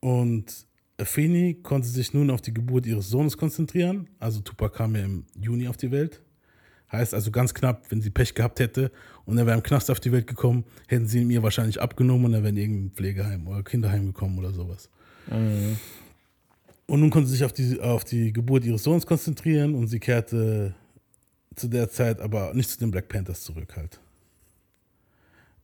[0.00, 0.66] Und
[1.00, 4.08] Afeni konnte sich nun auf die Geburt ihres Sohnes konzentrieren.
[4.18, 6.20] Also Tupac kam ja im Juni auf die Welt.
[6.90, 8.90] Heißt also ganz knapp, wenn sie Pech gehabt hätte
[9.26, 12.26] und er wäre im Knast auf die Welt gekommen, hätten sie ihn ihr wahrscheinlich abgenommen
[12.26, 14.88] und er wäre in irgendein Pflegeheim oder Kinderheim gekommen oder sowas.
[16.86, 20.00] Und nun konnte sie sich auf die, auf die Geburt ihres Sohnes konzentrieren und sie
[20.00, 20.74] kehrte
[21.54, 24.00] zu der Zeit aber nicht zu den Black Panthers zurück halt.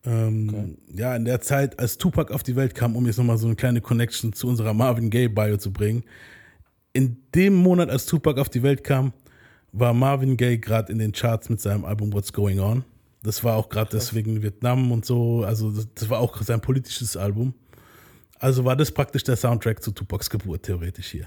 [0.05, 3.47] Ähm, Ja, in der Zeit, als Tupac auf die Welt kam, um jetzt nochmal so
[3.47, 6.05] eine kleine Connection zu unserer Marvin Gaye Bio zu bringen,
[6.93, 9.13] in dem Monat, als Tupac auf die Welt kam,
[9.77, 12.85] war Marvin Gaye gerade in den Charts mit seinem Album What's Going On.
[13.23, 17.55] Das war auch gerade deswegen Vietnam und so, also das, war auch sein politisches Album.
[18.39, 21.27] Also war das praktisch der Soundtrack zu Tupacs Geburt, theoretisch hier.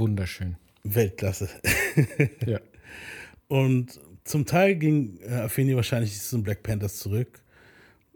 [0.00, 0.56] Wunderschön.
[0.82, 1.48] Weltklasse.
[2.46, 2.60] Ja.
[3.48, 7.42] Und zum Teil ging äh, Afeni wahrscheinlich zu den Black Panthers zurück,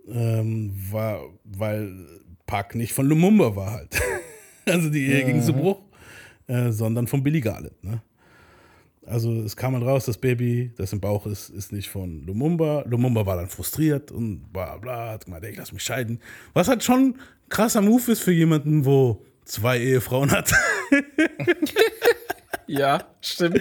[0.09, 1.93] ähm, war, weil
[2.47, 4.01] Park nicht von Lumumba war halt.
[4.67, 5.83] also die Ehe ging zu Bruch,
[6.47, 7.83] äh, sondern von Billy Garland.
[7.83, 8.01] Ne?
[9.07, 12.85] Also es kam halt raus, das Baby, das im Bauch ist, ist nicht von Lumumba.
[12.87, 16.21] Lumumba war dann frustriert und bla bla, hat gemeint, ey, ich lass mich scheiden.
[16.55, 17.19] Was halt schon ein
[17.49, 20.53] krasser Move ist für jemanden, wo zwei Ehefrauen hat.
[22.67, 23.61] Ja, stimmt.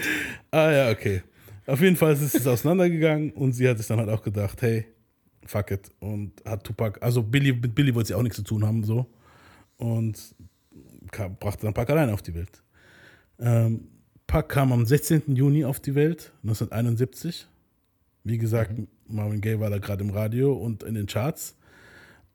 [0.51, 1.23] Ah ja, okay.
[1.65, 4.85] Auf jeden Fall ist es auseinandergegangen und sie hat sich dann halt auch gedacht, hey,
[5.45, 5.89] fuck it.
[5.99, 9.07] Und hat Tupac, also Billy, mit Billy wollte sie auch nichts zu tun haben, so.
[9.77, 10.35] Und
[11.11, 12.63] kam, brachte dann Pac alleine auf die Welt.
[13.39, 13.87] Ähm,
[14.27, 15.35] Pac kam am 16.
[15.35, 17.47] Juni auf die Welt, 1971.
[18.23, 18.71] Wie gesagt,
[19.07, 21.55] Marvin Gaye war da gerade im Radio und in den Charts.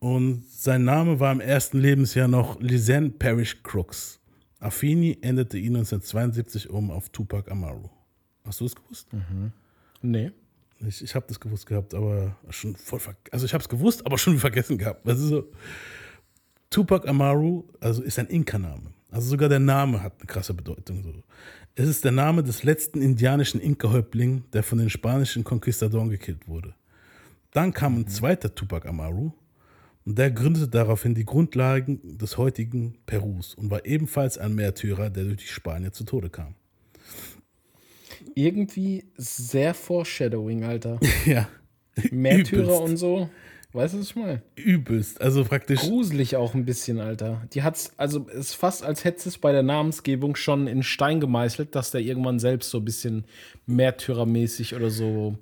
[0.00, 4.20] Und sein Name war im ersten Lebensjahr noch Lisanne Parrish Crooks.
[4.61, 7.88] Affini änderte ihn 1972 um auf Tupac Amaru.
[8.44, 9.08] Hast du es gewusst?
[10.02, 10.32] Nee.
[10.80, 14.06] Ich, ich habe das gewusst gehabt, aber schon voll ver Also ich habe es gewusst,
[14.06, 15.06] aber schon vergessen gehabt.
[15.06, 15.44] Das ist so.
[16.70, 18.92] Tupac Amaru, also ist ein Inka-Name.
[19.11, 21.02] Also sogar der Name hat eine krasse Bedeutung.
[21.02, 21.12] So.
[21.74, 26.74] Es ist der Name des letzten indianischen Inka-Häuptling, der von den spanischen Konquistadoren gekillt wurde.
[27.52, 29.32] Dann kam ein zweiter Tupac Amaru
[30.09, 35.25] und der gründete daraufhin die Grundlagen des heutigen Perus und war ebenfalls ein Märtyrer, der
[35.25, 36.55] durch die Spanier zu Tode kam.
[38.35, 40.99] Irgendwie sehr Foreshadowing, Alter.
[41.27, 41.47] Ja.
[42.11, 42.81] Märtyrer Übelst.
[42.81, 43.29] und so.
[43.75, 44.42] Weißt du, was ich meine?
[44.57, 45.21] Übelst.
[45.21, 45.81] Also praktisch.
[45.81, 47.47] Gruselig auch ein bisschen, Alter.
[47.53, 51.21] Die hat's, also es ist fast, als hätte es bei der Namensgebung schon in Stein
[51.21, 53.27] gemeißelt, dass der irgendwann selbst so ein bisschen
[53.66, 55.37] märtyrermäßig oder so.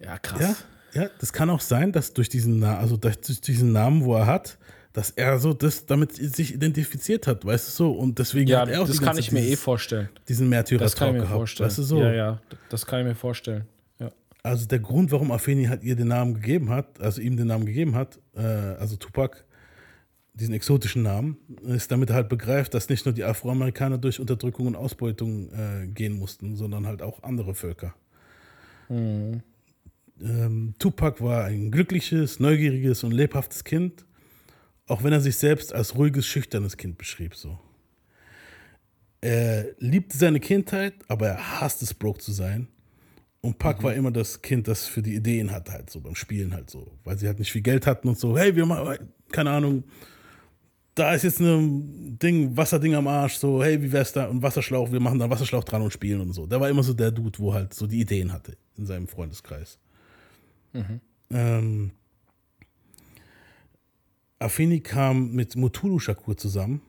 [0.00, 0.40] Ja, krass.
[0.40, 0.56] Ja,
[0.96, 4.58] ja, das kann auch sein, dass durch diesen, also durch diesen Namen, wo er hat,
[4.92, 7.92] dass er so das damit sich identifiziert hat, weißt du so.
[7.92, 10.08] Und deswegen Ja, hat er auch das kann ich mir eh dieses- vorstellen.
[10.28, 11.68] diesen Märtyrer Das kann ich mir gehabt, vorstellen.
[11.68, 12.00] weißt du so.
[12.00, 13.66] Ja, ja, das kann ich mir vorstellen.
[13.98, 14.10] Ja.
[14.42, 17.66] Also der Grund, warum Afeni halt ihr den Namen gegeben hat, also ihm den Namen
[17.66, 19.44] gegeben hat, äh, also Tupac,
[20.32, 24.66] diesen exotischen Namen, ist damit er halt begreift, dass nicht nur die Afroamerikaner durch Unterdrückung
[24.66, 27.94] und Ausbeutung äh, gehen mussten, sondern halt auch andere Völker.
[30.20, 34.04] Ähm, Tupac war ein glückliches, neugieriges und lebhaftes Kind,
[34.86, 37.34] auch wenn er sich selbst als ruhiges, schüchternes Kind beschrieb.
[37.34, 37.58] So.
[39.20, 42.68] Er liebte seine Kindheit, aber er hasste es, broke zu sein.
[43.40, 46.52] Und Pac war immer das Kind, das für die Ideen hatte, halt so beim Spielen
[46.52, 46.90] halt so.
[47.04, 49.84] Weil sie halt nicht viel Geld hatten und so, hey, wir machen, keine Ahnung,
[50.96, 54.26] da ist jetzt ein Ding, Wasserding am Arsch, so, hey, wie wär's da?
[54.26, 56.46] Und Wasserschlauch, wir machen da Wasserschlauch dran und spielen und so.
[56.46, 59.78] Der war immer so der Dude, wo halt so die Ideen hatte in seinem Freundeskreis.
[61.30, 61.90] Ähm,
[64.38, 66.82] Afeni kam mit Mutulu Shakur zusammen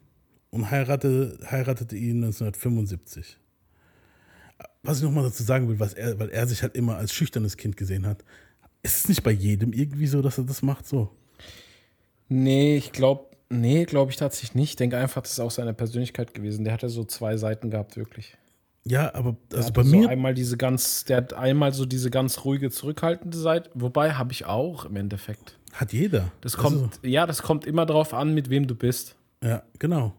[0.52, 3.38] und heiratete, heiratete ihn 1975
[4.88, 7.58] was ich nochmal dazu sagen will, was er, weil er sich halt immer als schüchternes
[7.58, 8.24] Kind gesehen hat,
[8.84, 11.12] ist es nicht bei jedem irgendwie so, dass er das macht so?
[12.30, 14.70] Nee, ich glaube, nee, glaube ich tatsächlich nicht.
[14.72, 16.64] Ich denke einfach, das ist auch seine Persönlichkeit gewesen.
[16.64, 18.38] Der hatte so zwei Seiten gehabt, wirklich.
[18.90, 22.46] Ja, aber also bei so mir, einmal diese ganz, der hat einmal so diese ganz
[22.46, 23.70] ruhige, zurückhaltende Seite.
[23.74, 25.58] Wobei habe ich auch im Endeffekt.
[25.74, 26.32] hat jeder.
[26.42, 29.16] Das Also, kommt, ja, das kommt immer drauf an, mit wem du bist.
[29.44, 30.14] ja, genau.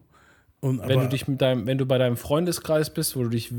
[0.61, 3.53] Und Wenn du dich mit deinem, wenn du bei deinem Freundeskreis bist, wo du dich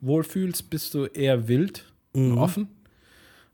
[0.00, 1.84] wohlfühlst, bist du eher wild
[2.14, 2.32] Mhm.
[2.32, 2.68] und offen.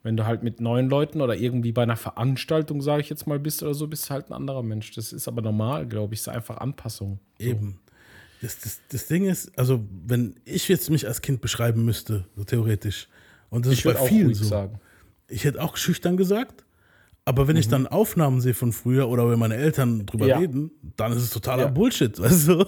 [0.03, 3.39] Wenn du halt mit neuen Leuten oder irgendwie bei einer Veranstaltung, sage ich jetzt mal,
[3.39, 4.93] bist oder so, bist du halt ein anderer Mensch.
[4.93, 6.21] Das ist aber normal, glaube ich.
[6.21, 7.19] Ist einfach Anpassung.
[7.39, 7.79] eben.
[8.43, 12.45] Das, das, das Ding ist, also wenn ich jetzt mich als Kind beschreiben müsste, so
[12.45, 13.09] theoretisch,
[13.51, 14.79] und das Ich ist bei vielen so, sagen.
[15.29, 16.65] ich hätte auch schüchtern gesagt,
[17.25, 20.31] aber wenn ich dann Aufnahmen sehe von früher oder wenn meine Eltern drüber Mhm.
[20.31, 20.39] Ja.
[20.39, 21.69] reden, dann ist es totaler Ja.
[21.71, 22.65] Bullshit, weißt du?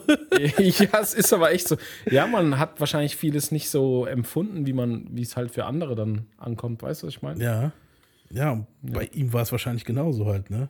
[0.59, 1.77] ja, es ist aber echt so.
[2.11, 5.95] Ja, man hat wahrscheinlich vieles nicht so empfunden, wie man, wie es halt für andere
[5.95, 6.83] dann ankommt.
[6.83, 7.43] Weißt du, was ich meine?
[7.43, 7.73] Ja,
[8.31, 10.69] ja, und bei ihm war es wahrscheinlich genauso halt, ne?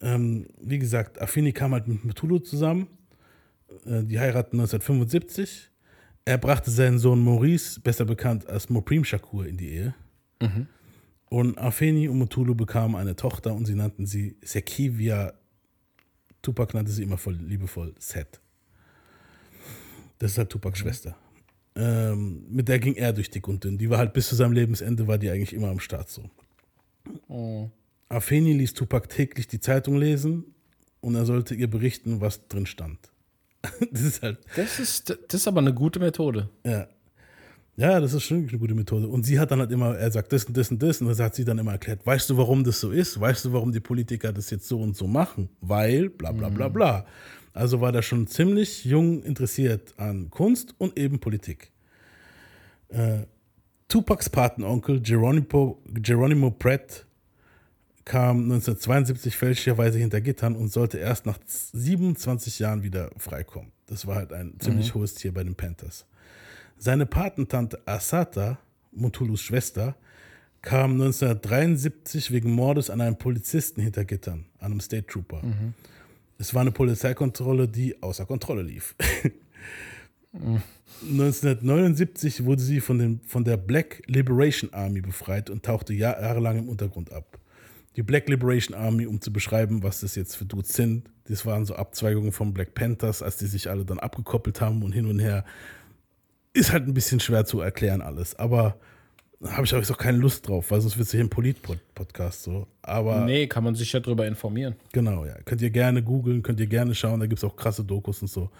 [0.00, 2.86] Ähm, wie gesagt, Affini kam halt mit Methulo zusammen.
[3.86, 5.70] Äh, die heiraten 1975.
[6.24, 9.94] Er brachte seinen Sohn Maurice, besser bekannt als Moprim Shakur, in die Ehe.
[11.26, 15.34] Und Afeni und Mutulu bekamen eine Tochter und sie nannten sie Sekivia.
[16.42, 18.40] Tupac nannte sie immer voll liebevoll Set.
[20.18, 21.16] Das ist halt Tupacs Schwester.
[21.76, 23.78] Ähm, mit der ging er durch dick und dünn.
[23.78, 26.30] Die war halt bis zu seinem Lebensende, war die eigentlich immer am Start so.
[28.08, 30.54] Afeni ließ Tupac täglich die Zeitung lesen
[31.00, 33.10] und er sollte ihr berichten, was drin stand.
[33.90, 36.48] das ist halt, Das ist, das ist aber eine gute Methode.
[36.64, 36.86] ja.
[37.76, 39.08] Ja, das ist schon eine gute Methode.
[39.08, 41.18] Und sie hat dann halt immer, er sagt das und das und das, und das
[41.18, 42.06] hat sie dann immer erklärt.
[42.06, 43.18] Weißt du, warum das so ist?
[43.18, 45.48] Weißt du, warum die Politiker das jetzt so und so machen?
[45.60, 47.04] Weil, bla bla bla bla.
[47.52, 51.72] Also war der schon ziemlich jung interessiert an Kunst und eben Politik.
[52.90, 53.22] Äh,
[53.88, 57.04] Tupacs Patenonkel Geronimo, Geronimo Pratt
[58.04, 63.72] kam 1972 fälschlicherweise hinter Gittern und sollte erst nach 27 Jahren wieder freikommen.
[63.86, 66.06] Das war halt ein ziemlich hohes Tier bei den Panthers.
[66.78, 68.58] Seine Patentante Asata,
[68.92, 69.96] Mutulus Schwester,
[70.60, 75.42] kam 1973 wegen Mordes an einem Polizisten hinter Gittern, an einem State Trooper.
[76.38, 78.94] Es war eine Polizeikontrolle, die außer Kontrolle lief.
[81.02, 86.58] 1979 wurde sie von, den, von der Black Liberation Army befreit und tauchte jahr- jahrelang
[86.58, 87.38] im Untergrund ab.
[87.96, 91.64] Die Black Liberation Army, um zu beschreiben, was das jetzt für Dudes sind, das waren
[91.64, 95.18] so Abzweigungen von Black Panthers, als die sich alle dann abgekoppelt haben und hin und
[95.18, 95.44] her.
[96.52, 98.78] Ist halt ein bisschen schwer zu erklären alles, aber
[99.42, 102.66] habe ich auch auch keine Lust drauf, weil sonst wird es hier ein Polit-Podcast so.
[102.82, 104.74] Aber Nee, kann man sich ja drüber informieren.
[104.92, 105.34] Genau, ja.
[105.44, 108.28] Könnt ihr gerne googeln, könnt ihr gerne schauen, da gibt es auch krasse Dokus und
[108.28, 108.50] so.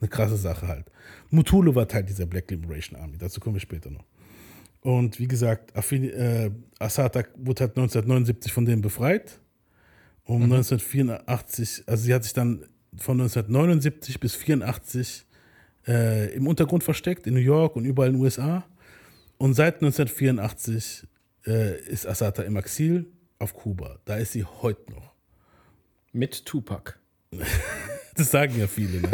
[0.00, 0.90] Eine krasse Sache halt.
[1.30, 4.04] Mutulu war Teil dieser Black Liberation Army, dazu kommen wir später noch.
[4.82, 9.40] Und wie gesagt, Affini, äh, Asata wurde halt 1979 von denen befreit.
[10.24, 12.64] Um 1984, also sie hat sich dann
[12.96, 15.26] von 1979 bis 84
[15.88, 18.64] äh, im Untergrund versteckt, in New York und überall in den USA.
[19.38, 21.06] Und seit 1984
[21.46, 23.06] äh, ist Asata im Exil
[23.38, 23.98] auf Kuba.
[24.04, 25.12] Da ist sie heute noch.
[26.12, 26.98] Mit Tupac.
[28.14, 29.10] Das sagen ja viele, ne?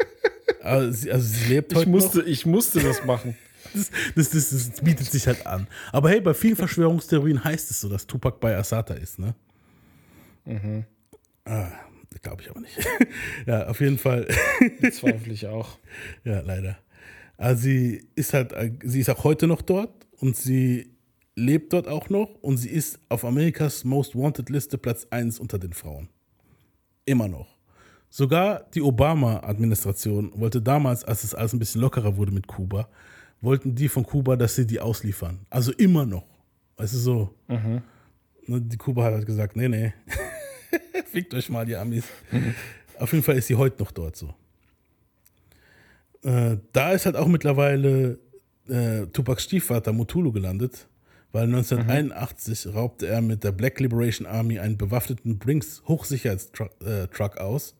[0.62, 2.26] also, sie, also sie lebt Ich heute musste, noch.
[2.26, 3.36] ich musste das machen.
[3.74, 5.66] Das, das, das, das bietet sich halt an.
[5.92, 9.34] Aber hey, bei vielen Verschwörungstheorien heißt es so, dass Tupac bei Asata ist, ne?
[11.44, 11.68] Ah,
[12.22, 12.78] glaube ich aber nicht.
[13.46, 14.26] ja, auf jeden Fall.
[14.92, 15.78] Zweifle ich auch.
[16.24, 16.78] ja, leider.
[17.36, 20.92] Also sie ist halt, sie ist auch heute noch dort und sie
[21.34, 25.58] lebt dort auch noch und sie ist auf Amerikas Most Wanted Liste Platz 1 unter
[25.58, 26.08] den Frauen.
[27.04, 27.48] Immer noch.
[28.10, 32.88] Sogar die Obama-Administration wollte damals, als es alles ein bisschen lockerer wurde mit Kuba,
[33.42, 35.40] wollten die von Kuba, dass sie die ausliefern.
[35.50, 36.24] Also immer noch.
[36.76, 37.34] Weißt du, so.
[38.46, 39.92] Ne, Die Kuba hat halt gesagt, nee, nee,
[41.06, 42.04] fickt euch mal, die Amis.
[42.98, 44.34] Auf jeden Fall ist sie heute noch dort so.
[46.22, 48.18] Äh, da ist halt auch mittlerweile
[48.68, 50.88] äh, Tupacs Stiefvater Mutulu gelandet,
[51.32, 57.74] weil 1981 raubte er mit der Black Liberation Army einen bewaffneten Brinks Hochsicherheitstruck äh, aus.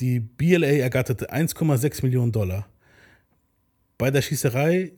[0.00, 2.68] Die BLA ergatterte 1,6 Millionen Dollar.
[3.98, 4.92] Bei der Schießerei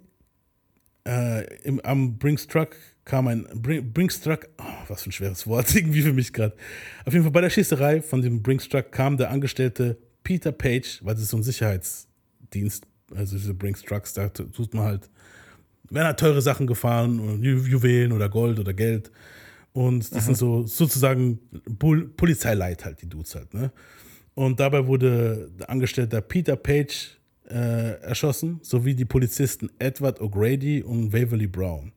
[1.07, 5.47] äh, im, am Brinks Truck kam ein Bring, Brinks Truck, oh, was für ein schweres
[5.47, 6.55] Wort, irgendwie für mich gerade.
[7.05, 11.01] Auf jeden Fall bei der Schießerei von dem Brinks Truck kam der Angestellte Peter Page,
[11.03, 15.11] weil das ist so ein Sicherheitsdienst, also diese Brinks Trucks, da tut man halt,
[15.89, 19.11] werden halt teure Sachen gefahren, Ju Juwelen oder Gold oder Geld.
[19.73, 21.39] Und das sind so sozusagen
[21.79, 23.71] Pol Polizeileit halt, die Dudes halt, ne?
[24.35, 27.18] Und dabei wurde der Angestellte Peter Page
[27.51, 31.93] äh, erschossen, sowie die Polizisten Edward O'Grady und Waverly Brown.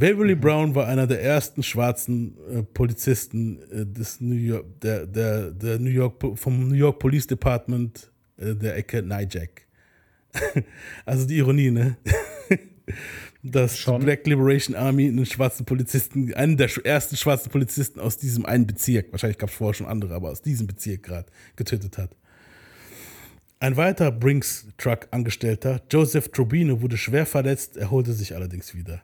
[0.00, 5.50] Waverly Brown war einer der ersten schwarzen äh, Polizisten äh, des New York, der, der,
[5.50, 9.66] der New York, vom New York Police Department äh, der Ecke Nijack.
[11.04, 11.96] also die Ironie, ne?
[13.42, 14.00] Dass Schon.
[14.00, 18.66] die Black Liberation Army einen schwarzen Polizisten, einen der ersten schwarzen Polizisten aus diesem einen
[18.66, 22.16] Bezirk, wahrscheinlich gab es vorher schon andere, aber aus diesem Bezirk gerade getötet hat.
[23.60, 29.02] Ein weiterer Brinks-Truck-Angestellter, Joseph Trubino, wurde schwer verletzt, erholte sich allerdings wieder.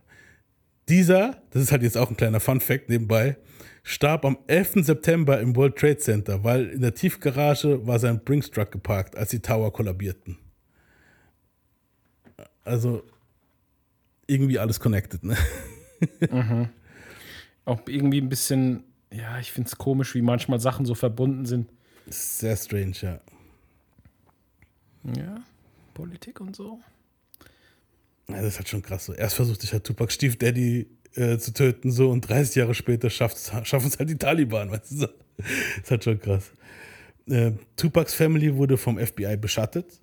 [0.88, 3.36] Dieser, das ist halt jetzt auch ein kleiner Fun-Fact nebenbei,
[3.82, 4.84] starb am 11.
[4.84, 9.40] September im World Trade Center, weil in der Tiefgarage war sein Brinks-Truck geparkt, als die
[9.40, 10.38] Tower kollabierten.
[12.62, 13.02] Also
[14.26, 15.36] irgendwie alles connected, ne?
[17.64, 21.68] Auch irgendwie ein bisschen, ja, ich finde es komisch, wie manchmal Sachen so verbunden sind.
[22.06, 23.20] Sehr strange, ja.
[25.16, 25.42] Ja,
[25.92, 26.80] Politik und so.
[28.28, 29.04] Ja, das ist halt schon krass.
[29.04, 29.12] So.
[29.12, 33.10] Erst versucht sich halt Tupac Stief Daddy äh, zu töten, so und 30 Jahre später
[33.10, 34.96] schaffen es halt die Taliban, weißt du?
[34.96, 35.06] so.
[35.36, 35.46] Das
[35.82, 36.52] ist halt schon krass.
[37.26, 40.00] Äh, Tupacs Family wurde vom FBI beschattet,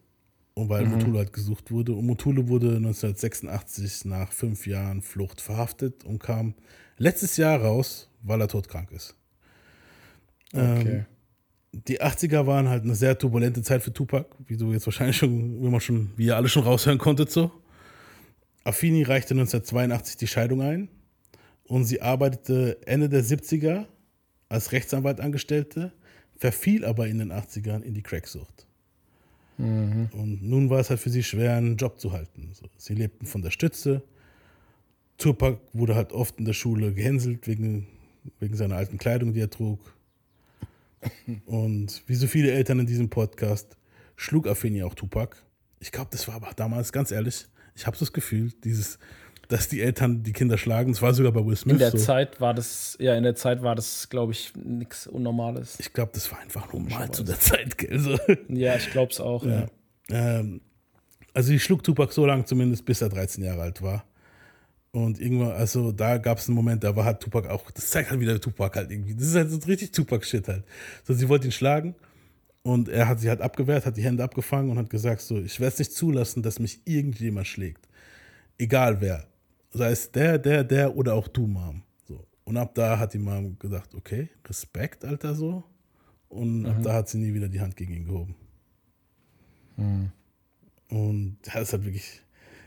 [0.53, 1.93] und weil Mutulu halt gesucht wurde.
[1.93, 6.55] Und Mutulu wurde 1986 nach fünf Jahren Flucht verhaftet und kam
[6.97, 9.15] letztes Jahr raus, weil er todkrank ist.
[10.53, 11.05] Okay.
[11.73, 15.61] Die 80er waren halt eine sehr turbulente Zeit für Tupac, wie du jetzt wahrscheinlich schon,
[15.61, 17.51] wie man schon, wie ihr alle schon raushören konntet so.
[18.63, 20.89] Affini reichte 1982 die Scheidung ein
[21.63, 23.85] und sie arbeitete Ende der 70er
[24.49, 25.93] als Rechtsanwalt Angestellte,
[26.35, 28.67] verfiel aber in den 80ern in die Cracksucht.
[30.13, 32.51] Und nun war es halt für sie schwer, einen Job zu halten.
[32.77, 34.03] Sie lebten von der Stütze.
[35.17, 37.87] Tupac wurde halt oft in der Schule gehänselt wegen,
[38.39, 39.79] wegen seiner alten Kleidung, die er trug.
[41.45, 43.77] Und wie so viele Eltern in diesem Podcast
[44.15, 45.37] schlug Affini auch Tupac.
[45.79, 48.99] Ich glaube, das war aber damals, ganz ehrlich, ich habe so das Gefühl, dieses,
[49.47, 51.97] dass die Eltern die Kinder schlagen, das war sogar bei Will Smith In der so.
[51.97, 55.79] Zeit war das, ja, in der Zeit war das, glaube ich, nichts Unnormales.
[55.79, 57.99] Ich glaube, das war einfach normal zu der Zeit, gell?
[57.99, 58.17] So.
[58.49, 59.45] Ja, ich glaube es auch.
[59.45, 59.67] Ja.
[60.09, 60.61] Ähm,
[61.33, 64.05] also ich schlug Tupac so lange zumindest, bis er 13 Jahre alt war.
[64.93, 68.11] Und irgendwann, also da gab es einen Moment, da war halt Tupac auch, das zeigt
[68.11, 69.15] halt wieder Tupac halt irgendwie.
[69.15, 70.65] Das ist halt so richtig Tupac-Shit halt.
[71.05, 71.95] So, sie wollte ihn schlagen
[72.63, 75.59] und er hat sie halt abgewehrt, hat die Hände abgefangen und hat gesagt so, ich
[75.61, 77.87] werde es nicht zulassen, dass mich irgendjemand schlägt.
[78.57, 79.27] Egal wer.
[79.69, 81.83] Sei es der, der, der oder auch du, Mom.
[82.05, 82.27] So.
[82.43, 85.63] Und ab da hat die Mom gedacht, okay, Respekt, Alter, so.
[86.27, 88.35] Und ab da hat sie nie wieder die Hand gegen ihn gehoben.
[90.89, 92.21] Und das ist halt wirklich.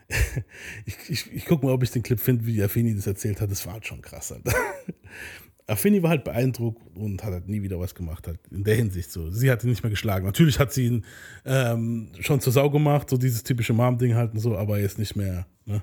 [0.85, 3.51] ich ich, ich gucke mal, ob ich den Clip finde, wie Affini das erzählt hat.
[3.51, 4.53] Das war halt schon krass, Alter.
[5.67, 9.11] Affini war halt beeindruckt und hat halt nie wieder was gemacht, halt in der Hinsicht
[9.11, 9.31] so.
[9.31, 10.27] Sie hat ihn nicht mehr geschlagen.
[10.27, 11.05] Natürlich hat sie ihn
[11.47, 15.17] ähm, schon zur Sau gemacht, so dieses typische Mom-Ding halt und so, aber jetzt nicht
[15.17, 15.83] mehr, ne?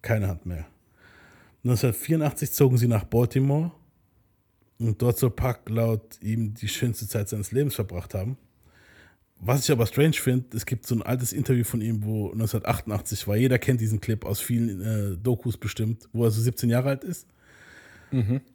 [0.00, 0.66] Keine Hand mehr.
[1.64, 3.72] 1984 zogen sie nach Baltimore
[4.78, 8.36] und dort soll Puck laut ihm die schönste Zeit seines Lebens verbracht haben.
[9.40, 13.28] Was ich aber strange finde, es gibt so ein altes Interview von ihm, wo 1988
[13.28, 13.36] war.
[13.36, 17.04] Jeder kennt diesen Clip aus vielen äh, Dokus bestimmt, wo er so 17 Jahre alt
[17.04, 17.26] ist.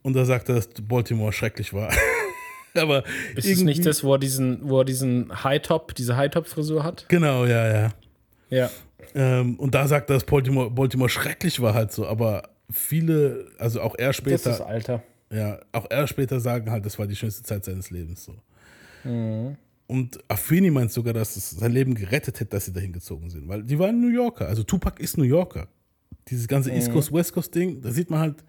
[0.04, 1.92] Und da sagt er, dass Baltimore schrecklich war.
[2.76, 3.04] aber
[3.36, 7.06] Ist es nicht das, wo er diesen, wo er diesen High-Top, diese High-Top-Frisur hat?
[7.10, 7.94] Genau, ja, ja.
[8.50, 8.70] Ja.
[9.14, 12.08] Ähm, und da sagt er, dass Baltimore, Baltimore schrecklich war halt so.
[12.08, 15.04] Aber viele, also auch er Das später, ist Alter.
[15.30, 18.36] ja, auch er später sagen halt, das war die schönste Zeit seines Lebens so.
[19.04, 19.58] Mhm.
[19.90, 23.48] Und Affini meint sogar, dass es sein Leben gerettet hätte, dass sie dahin gezogen sind.
[23.48, 24.48] Weil die waren New Yorker.
[24.48, 25.68] Also Tupac ist New Yorker.
[26.28, 28.44] Dieses ganze East Coast, West Coast Ding, da sieht man halt,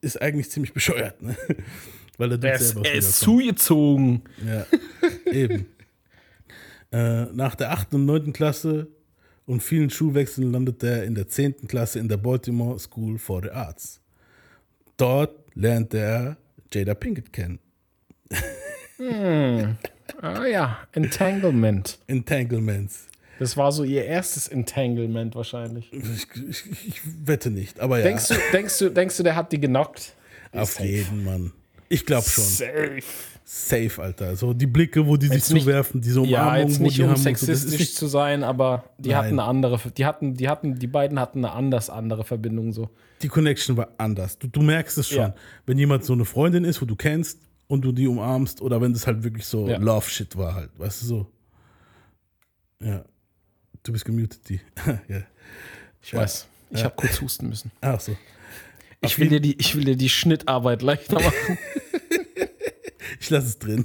[0.00, 1.20] ist eigentlich ziemlich bescheuert.
[1.20, 1.36] Ne?
[2.16, 4.22] Weil der, Dude Er ist, selber er ist zugezogen.
[4.46, 4.66] Ja,
[5.32, 5.66] eben.
[6.90, 7.92] Äh, nach der 8.
[7.92, 8.32] und 9.
[8.32, 8.88] Klasse
[9.44, 11.68] und vielen Schulwechseln landet er in der 10.
[11.68, 14.00] Klasse in der Baltimore School for the Arts.
[14.96, 16.38] Dort lernt er
[16.72, 17.58] Jada Pinkett kennen.
[20.20, 21.98] Ah ja, Entanglement.
[22.06, 23.06] Entanglements.
[23.38, 25.92] Das war so ihr erstes Entanglement wahrscheinlich.
[25.92, 29.52] Ich, ich, ich wette nicht, aber ja, Denkst, du, denkst, du, denkst du, der hat
[29.52, 30.14] die genockt?
[30.52, 30.86] auf safe.
[30.86, 31.52] jeden Mann.
[31.88, 32.42] Ich glaube schon.
[32.44, 33.00] Safe.
[33.44, 34.34] Safe, Alter.
[34.36, 36.98] So die Blicke, wo die sich Jetzt nicht- zuwerfen, diese Ja, Umarmung, jetzt wo nicht
[36.98, 37.16] die um haben.
[37.16, 39.18] so, sexistisch ist nicht, zu sein, aber die Nein.
[39.18, 42.90] hatten eine andere, die hatten, die hatten, die beiden hatten eine anders andere Verbindung so.
[43.22, 44.38] die Connection war anders.
[44.38, 45.18] Du, du merkst es schon.
[45.18, 45.34] Ja.
[45.64, 47.38] Wenn jemand so eine Freundin ist, wo du kennst
[47.68, 49.78] und du die umarmst, oder wenn das halt wirklich so Ja.
[49.78, 50.70] Love-Shit war halt.
[50.78, 51.32] Weißt du so?
[52.80, 53.04] Ja.
[53.82, 54.60] Du bist gemutet, die.
[55.08, 55.22] ja.
[56.02, 56.46] Ich weiß.
[56.70, 57.70] Ich habe kurz husten müssen.
[57.80, 58.16] Ach so.
[59.00, 61.58] Ich will, dir die, ich will dir die Schnittarbeit leichter machen.
[63.20, 63.84] Ich lasse es drin.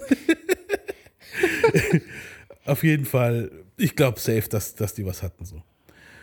[2.66, 5.62] Auf jeden Fall, ich glaube safe, dass, dass die was hatten so.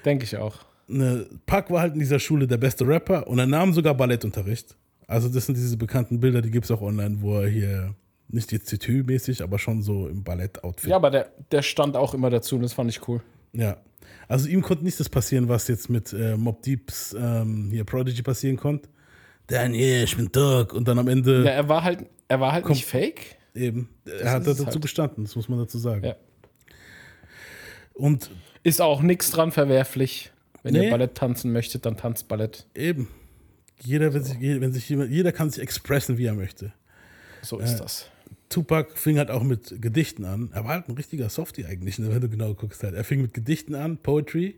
[0.04, 0.58] Denke ich auch.
[0.88, 4.76] Ne, Park war halt in dieser Schule der beste Rapper und er nahm sogar Ballettunterricht.
[5.10, 7.94] Also das sind diese bekannten Bilder, die gibt es auch online, wo er hier
[8.28, 10.88] nicht jetzt Titü-mäßig, aber schon so im Ballett-Outfit.
[10.88, 13.20] Ja, aber der, der stand auch immer dazu und das fand ich cool.
[13.52, 13.76] Ja.
[14.28, 18.22] Also ihm konnte nicht das passieren, was jetzt mit äh, Mob Deeps ähm, hier Prodigy
[18.22, 18.88] passieren konnte.
[19.48, 20.72] Dann, yeah, ich bin Doc.
[20.72, 23.36] Und dann am Ende Ja, er war halt, er war halt nicht fake.
[23.56, 24.80] eben, er hat dazu halt.
[24.80, 26.04] gestanden, das muss man dazu sagen.
[26.04, 26.14] Ja.
[27.94, 28.30] Und
[28.62, 30.30] Ist auch nichts dran verwerflich.
[30.62, 30.84] Wenn Nee.
[30.84, 32.66] ihr Ballett tanzen möchtet, dann tanzt Ballett.
[32.76, 33.08] eben,
[33.82, 36.72] jeder, wenn sich, wenn sich jemand, jeder kann sich expressen, wie er möchte.
[37.42, 38.06] So ist das.
[38.48, 40.50] Tupac fing halt auch mit Gedichten an.
[40.52, 42.82] Er war halt ein richtiger Softie eigentlich, ne, wenn du genau guckst.
[42.82, 42.94] Halt.
[42.94, 44.56] Er fing mit Gedichten an, Poetry.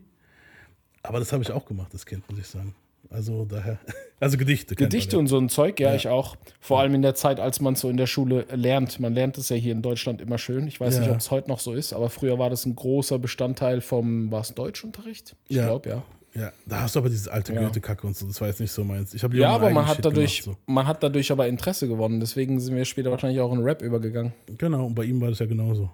[1.03, 2.73] Aber das habe ich auch gemacht, das Kind, muss ich sagen.
[3.09, 3.77] Also daher,
[4.19, 4.75] also Gedichte.
[4.75, 6.35] Gedichte und so ein Zeug, ja, ich auch.
[6.59, 8.99] Vor allem in der Zeit, als man so in der Schule lernt.
[8.99, 10.65] Man lernt es ja hier in Deutschland immer schön.
[10.67, 10.99] Ich weiß Ja.
[11.01, 14.31] nicht, ob es heute noch so ist, aber früher war das ein großer Bestandteil vom,
[14.31, 15.35] war es Deutschunterricht?
[15.49, 15.65] Ich Ja.
[15.67, 16.03] glaube, ja.
[16.35, 17.61] Ja, da hast du aber dieses alte Ja.
[17.61, 19.13] Goethe-Kacke und so, das war jetzt nicht so meins.
[19.13, 22.19] Ich habe Ja, aber man hat, Shit dadurch, gemacht, man hat dadurch aber Interesse gewonnen.
[22.19, 24.33] Deswegen sind wir später wahrscheinlich auch in Rap übergegangen.
[24.49, 24.55] so.
[24.57, 25.91] Genau, und bei ihm war das ja genauso.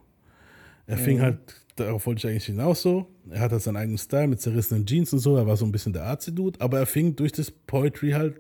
[0.88, 1.02] Er Mhm.
[1.02, 1.38] fing halt,
[1.76, 3.08] darauf wollte ich eigentlich hinaus so.
[3.30, 5.36] Er hat halt seinen eigenen Style mit zerrissenen Jeans und so.
[5.36, 8.40] Er war so ein bisschen der Arzi-Dude, aber er fing durch das Poetry halt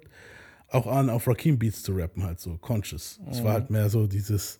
[0.69, 3.19] auch an, auf Rakim-Beats zu rappen, halt so, conscious.
[3.29, 3.43] Es Mhm.
[3.43, 4.59] war halt mehr so dieses,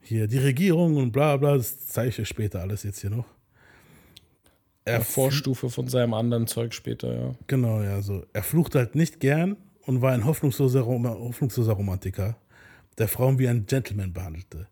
[0.00, 3.26] hier, die Regierung und bla bla, das zeige ich euch später alles jetzt hier noch.
[4.86, 7.34] Er Vorstufe von seinem anderen Zeug später, ja.
[7.48, 8.24] Genau, ja, so.
[8.32, 12.36] Er fluchte halt nicht gern und war ein hoffnungsloser, Rom hoffnungsloser Romantiker,
[12.96, 14.68] der Frauen wie ein Gentleman behandelte.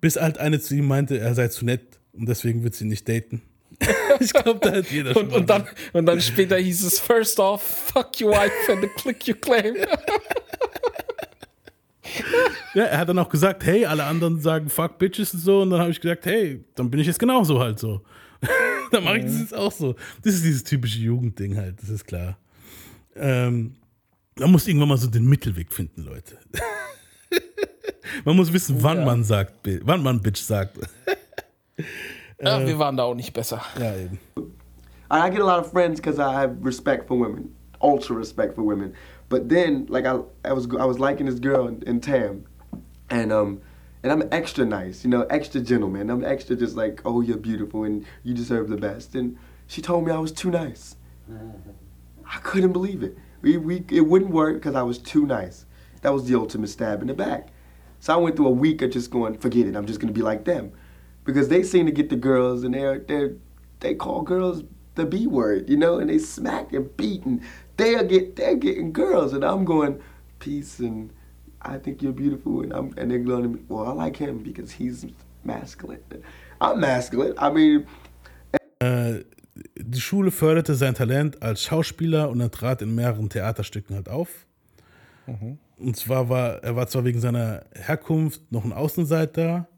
[0.00, 3.06] Bis halt eine zu ihm meinte, er sei zu nett und deswegen wird sie nicht
[3.08, 3.42] daten.
[4.20, 6.98] ich glaube, da hat jeder schon Und, mal- und, dann, und dann später hieß es,
[6.98, 9.76] first off, fuck your wife and the click you claim.
[12.74, 15.70] Ja, er hat dann auch gesagt, hey, alle anderen sagen fuck bitches und so und
[15.70, 18.00] dann habe ich gesagt, hey, dann bin ich jetzt genauso halt so.
[18.92, 19.94] dann mache ich das jetzt auch so.
[20.22, 22.36] Das ist dieses typische Jugendding halt, das ist klar.
[23.16, 23.76] Ähm,
[24.38, 26.38] man muss irgendwann mal so den Mittelweg finden, Leute.
[28.24, 30.78] man muss wissen, wann man sagt, wann man Bitch sagt.
[32.40, 33.62] ja, wir waren da auch nicht besser.
[33.78, 34.18] Ja, eben.
[35.12, 38.54] I I get a lot of friends because I have respect for women, ultra respect
[38.54, 38.94] for women.
[39.28, 42.44] But then, like I, I was, I was liking this girl in, in Tam,
[43.10, 43.60] and um,
[44.02, 46.10] and I'm extra nice, you know, extra gentleman.
[46.10, 49.14] I'm extra just like, oh, you're beautiful and you deserve the best.
[49.14, 49.36] And
[49.66, 50.96] she told me I was too nice.
[52.26, 53.16] I couldn't believe it.
[53.42, 55.66] We, we, it wouldn't work because I was too nice.
[56.02, 57.48] That was the ultimate stab in the back.
[58.00, 59.76] So I went through a week of just going, forget it.
[59.76, 60.72] I'm just gonna be like them,
[61.24, 63.34] because they seem to get the girls and they're they're
[63.80, 64.62] they call girls
[64.94, 67.42] the B word, you know, and they smack and beat and
[67.76, 70.00] they're get they're getting girls and I'm going
[70.38, 71.12] peace and
[71.62, 74.42] I think you're beautiful and I'm and they're going to me, well I like him
[74.42, 75.06] because he's
[75.44, 76.00] masculine.
[76.60, 77.34] I'm masculine.
[77.38, 77.86] I mean,
[78.82, 79.24] Äh,
[79.76, 84.46] die Schule förderte sein Talent als Schauspieler und er trat in mehreren Theaterstücken halt auf.
[85.78, 89.68] Und zwar war er war zwar wegen seiner Herkunft noch ein Außenseiter,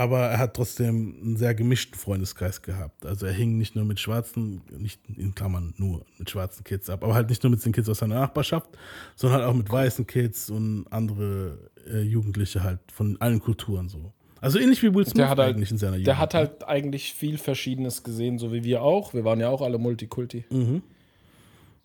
[0.00, 3.04] aber er hat trotzdem einen sehr gemischten Freundeskreis gehabt.
[3.04, 7.04] Also er hing nicht nur mit schwarzen, nicht in Klammern nur mit schwarzen Kids ab,
[7.04, 8.70] aber halt nicht nur mit den Kids aus seiner Nachbarschaft,
[9.14, 14.14] sondern halt auch mit weißen Kids und andere äh, Jugendliche halt von allen Kulturen so.
[14.40, 16.06] Also ähnlich wie Will Smith Der hat halt, eigentlich in seiner Jugend.
[16.06, 16.38] der hat ne?
[16.38, 19.12] halt eigentlich viel Verschiedenes gesehen, so wie wir auch.
[19.12, 20.46] Wir waren ja auch alle Multikulti.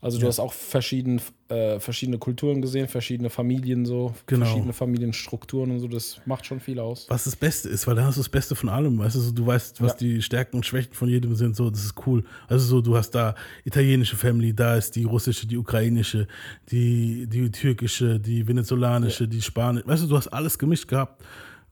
[0.02, 4.46] Also du hast auch verschieden, äh, verschiedene Kulturen gesehen, verschiedene Familien so, Genau.
[4.46, 5.88] verschiedene Familienstrukturen und so.
[5.88, 7.08] Das macht schon viel aus.
[7.10, 9.00] was das Beste ist, weil da hast du das Beste von allem.
[9.00, 9.98] Weißt du, du weißt, was Ja.
[9.98, 11.56] die Stärken und Schwächen von jedem sind.
[11.56, 12.24] So, das ist cool.
[12.48, 13.34] Also so, du hast da
[13.64, 16.28] italienische Family, da ist die russische, die ukrainische,
[16.72, 19.88] die, die türkische, die venezolanische, die spanische.
[19.88, 21.24] Weißt du, du hast alles gemischt gehabt.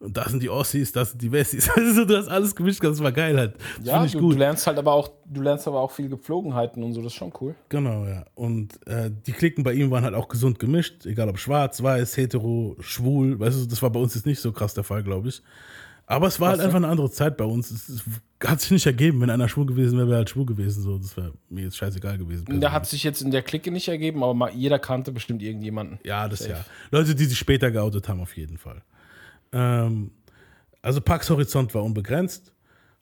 [0.04, 1.70] Und da sind die Ossis, da sind die Wessis.
[1.76, 2.84] Also du hast alles gemischt.
[2.84, 3.56] Das war geil halt.
[3.78, 4.34] Das Ja, du, gut.
[4.34, 7.18] du lernst halt aber auch, du lernst aber auch viel Gepflogenheiten und so, das ist
[7.18, 7.56] schon cool.
[7.70, 8.26] Genau, ja.
[8.36, 12.18] Und äh, die Klicken bei ihm waren halt auch gesund gemischt, egal ob schwarz, weiß,
[12.18, 13.39] hetero, schwul.
[13.39, 15.41] Weißt du, das war bei uns jetzt nicht so krass der Fall, glaube ich.
[16.06, 16.66] Aber es war halt so.
[16.66, 17.72] einfach eine andere Zeit bei uns.
[17.72, 18.04] Es, es
[18.43, 19.22] hat sich nicht ergeben.
[19.22, 20.84] Wenn einer schwul gewesen wäre, wäre er halt schwul gewesen.
[20.84, 22.60] So, das wäre mir jetzt scheißegal gewesen.
[22.60, 25.99] Da hat sich jetzt in der Clique nicht ergeben, aber mal, jeder kannte bestimmt irgendjemanden.
[26.04, 26.66] ja, das ja.
[26.91, 28.82] Leute, die sich später geoutet haben, auf jeden Fall.
[29.54, 30.12] Ähm,
[30.82, 32.51] also Pax Horizont war unbegrenzt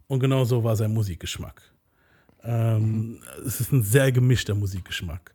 [0.07, 1.61] und genauso war sein Musikgeschmack.
[2.43, 5.33] Ähm, Es ist ein sehr gemischter Musikgeschmack.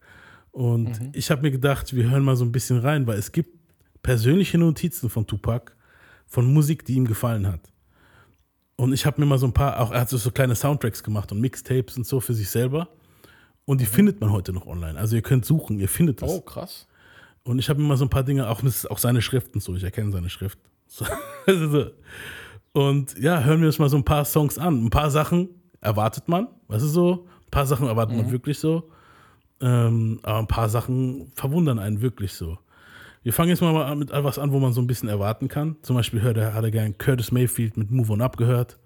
[0.53, 3.51] Und ich habe mir gedacht, wir hören mal so ein bisschen rein, weil es gibt
[4.03, 5.73] persönliche Notizen von Tupac,
[6.27, 7.61] von Musik, die ihm gefallen hat.
[8.77, 11.33] Und ich habe mir mal so ein paar, auch er hat so, kleine Soundtracks gemacht
[11.33, 12.89] und Mixtapes und so für sich selber.
[13.65, 14.99] Und die findet man heute noch online.
[14.99, 16.31] Also ihr könnt suchen, ihr findet das.
[16.31, 16.87] Oh, krass.
[17.43, 19.85] Und ich habe mir mal so ein paar Dinge, auch, auch seine Schriften so, ich
[19.85, 20.59] erkenne seine Schrift.
[20.87, 21.05] So,
[21.47, 21.91] also so.
[22.73, 24.85] Und ja, hören wir uns mal so ein paar Songs an.
[24.85, 25.49] Ein paar Sachen
[25.81, 27.27] erwartet man, weißt du so?
[27.47, 28.91] Ein paar Sachen erwartet man wirklich so.
[29.61, 32.59] Ähm, aber ein paar Sachen verwundern einen wirklich so.
[33.23, 35.77] Wir fangen jetzt mal mit etwas an, wo man so ein bisschen erwarten kann.
[35.83, 38.79] Zum Beispiel hört er, hat er gern Curtis Mayfield mit Move On Up gehört.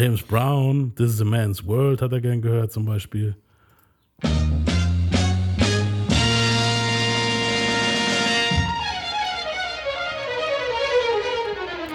[0.00, 3.36] James Brown, This is a Man's World hat er gern gehört zum Beispiel.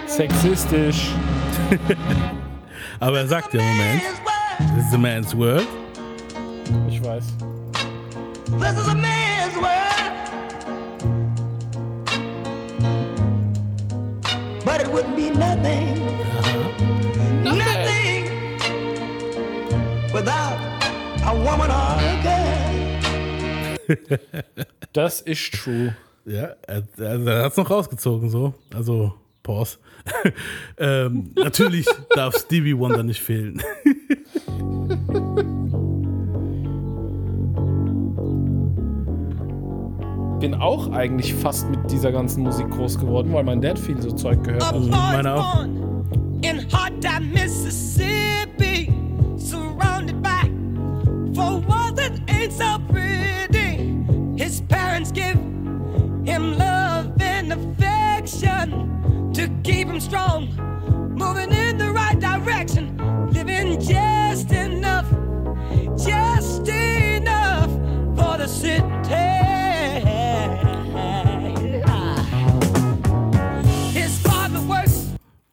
[0.06, 1.10] Sexistisch.
[3.00, 4.02] Aber er sagt ja im Moment,
[4.76, 5.66] This is a Man's World.
[6.88, 7.24] Ich weiß.
[8.60, 10.12] This is a man's world.
[14.64, 15.96] But it wouldn't be nothing.
[15.96, 16.05] Nothing.
[24.92, 25.94] Das ist true.
[26.24, 28.54] Ja, er, er, hat es noch rausgezogen, so.
[28.74, 29.78] Also, Pause.
[30.78, 33.62] ähm, natürlich darf Stevie Wonder nicht fehlen.
[40.40, 44.10] Bin auch eigentlich fast mit dieser ganzen Musik groß geworden, weil mein Dad viel so
[44.12, 44.74] Zeug gehört hat.
[44.74, 45.64] Also, meine auch.
[46.42, 48.92] in hot Mississippi,
[49.38, 50.42] surrounded by
[51.34, 53.45] four walls that ain't so pretty.
[59.46, 60.48] To keep him strong,
[61.14, 62.96] moving in the right direction,
[63.32, 65.06] living just enough,
[65.96, 67.70] just enough
[68.16, 68.82] for the city.
[73.92, 75.06] His father works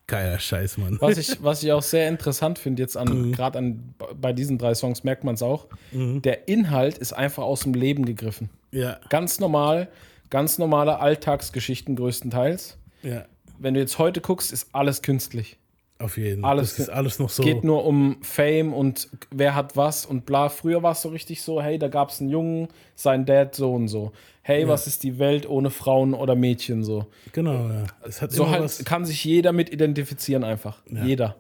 [0.07, 0.97] Geiler Scheiß, Mann.
[0.99, 3.31] Was ich, was ich auch sehr interessant finde, jetzt an, Mhm.
[3.33, 7.61] gerade an bei diesen drei Songs merkt man es auch, der Inhalt ist einfach aus
[7.61, 8.49] dem Leben gegriffen.
[8.71, 9.87] Ja, Ganz normal,
[10.31, 12.77] ganz normale Alltagsgeschichten größtenteils.
[13.03, 13.25] ja,
[13.59, 15.57] Wenn du jetzt heute guckst, ist alles künstlich.
[15.99, 16.49] auf jeden Fall.
[16.51, 17.43] Alles Das ist alles noch Es so.
[17.43, 20.49] geht nur um Fame und wer hat was und bla.
[20.49, 23.73] Früher war es so richtig so, hey, da gab es einen Jungen, sein Dad so
[23.73, 24.11] und so.
[24.41, 27.07] Hey, was ist die Welt ohne Frauen oder Mädchen so?
[27.31, 27.85] Genau, ja.
[28.05, 28.83] Es hat So halt was.
[28.83, 30.81] kann sich jeder mit identifizieren einfach.
[30.87, 31.37] Jeder.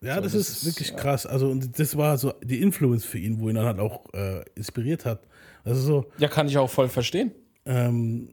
[0.00, 1.24] Ja, das, das ist, ist, wirklich krass.
[1.24, 4.42] Also, und das war so die Influence für ihn, wo ihn dann halt auch äh,
[4.54, 5.20] inspiriert hat.
[5.64, 7.32] Also so, Ja, kann ich auch voll verstehen.
[7.64, 8.28] ähm,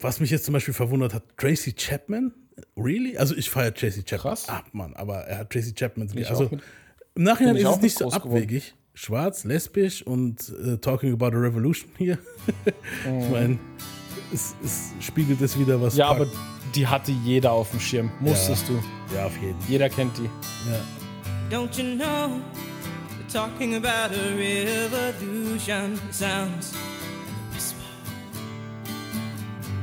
[0.00, 2.32] was mich jetzt zum Beispiel verwundert hat, Tracy Chapman?
[2.76, 3.16] Really?
[3.16, 4.48] Also ich feiere Tracy Chapman Krass.
[4.48, 6.10] ab, Mann, aber er hat Tracy Chapman.
[6.14, 6.60] ich Also mit-
[7.14, 8.36] im Nachhinein ist es nicht so groß geworden.
[8.42, 8.74] abwegig.
[8.94, 12.18] Schwarz, lesbisch und äh, talking about a revolution hier.
[12.66, 13.58] ich meine,
[14.32, 15.96] es, es spiegelt es wieder, was.
[15.96, 16.30] Ja, Park- aber
[16.74, 18.10] die hatte jeder auf dem Schirm.
[18.20, 18.82] Musstest du.
[19.14, 19.70] ja, auf jeden Fall.
[19.70, 20.24] Jeder kennt die.
[20.24, 21.56] Ja.
[21.58, 22.40] Don't you know?
[23.20, 25.98] We're talking about a revolution.
[26.10, 26.72] Sounds.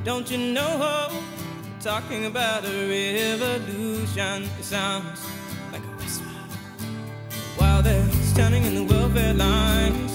[0.06, 1.10] Don't you know?
[1.82, 4.44] Talking about a revolution.
[4.60, 5.20] It sounds
[5.72, 6.30] like a whisper.
[8.36, 10.12] counting in the welfare lines,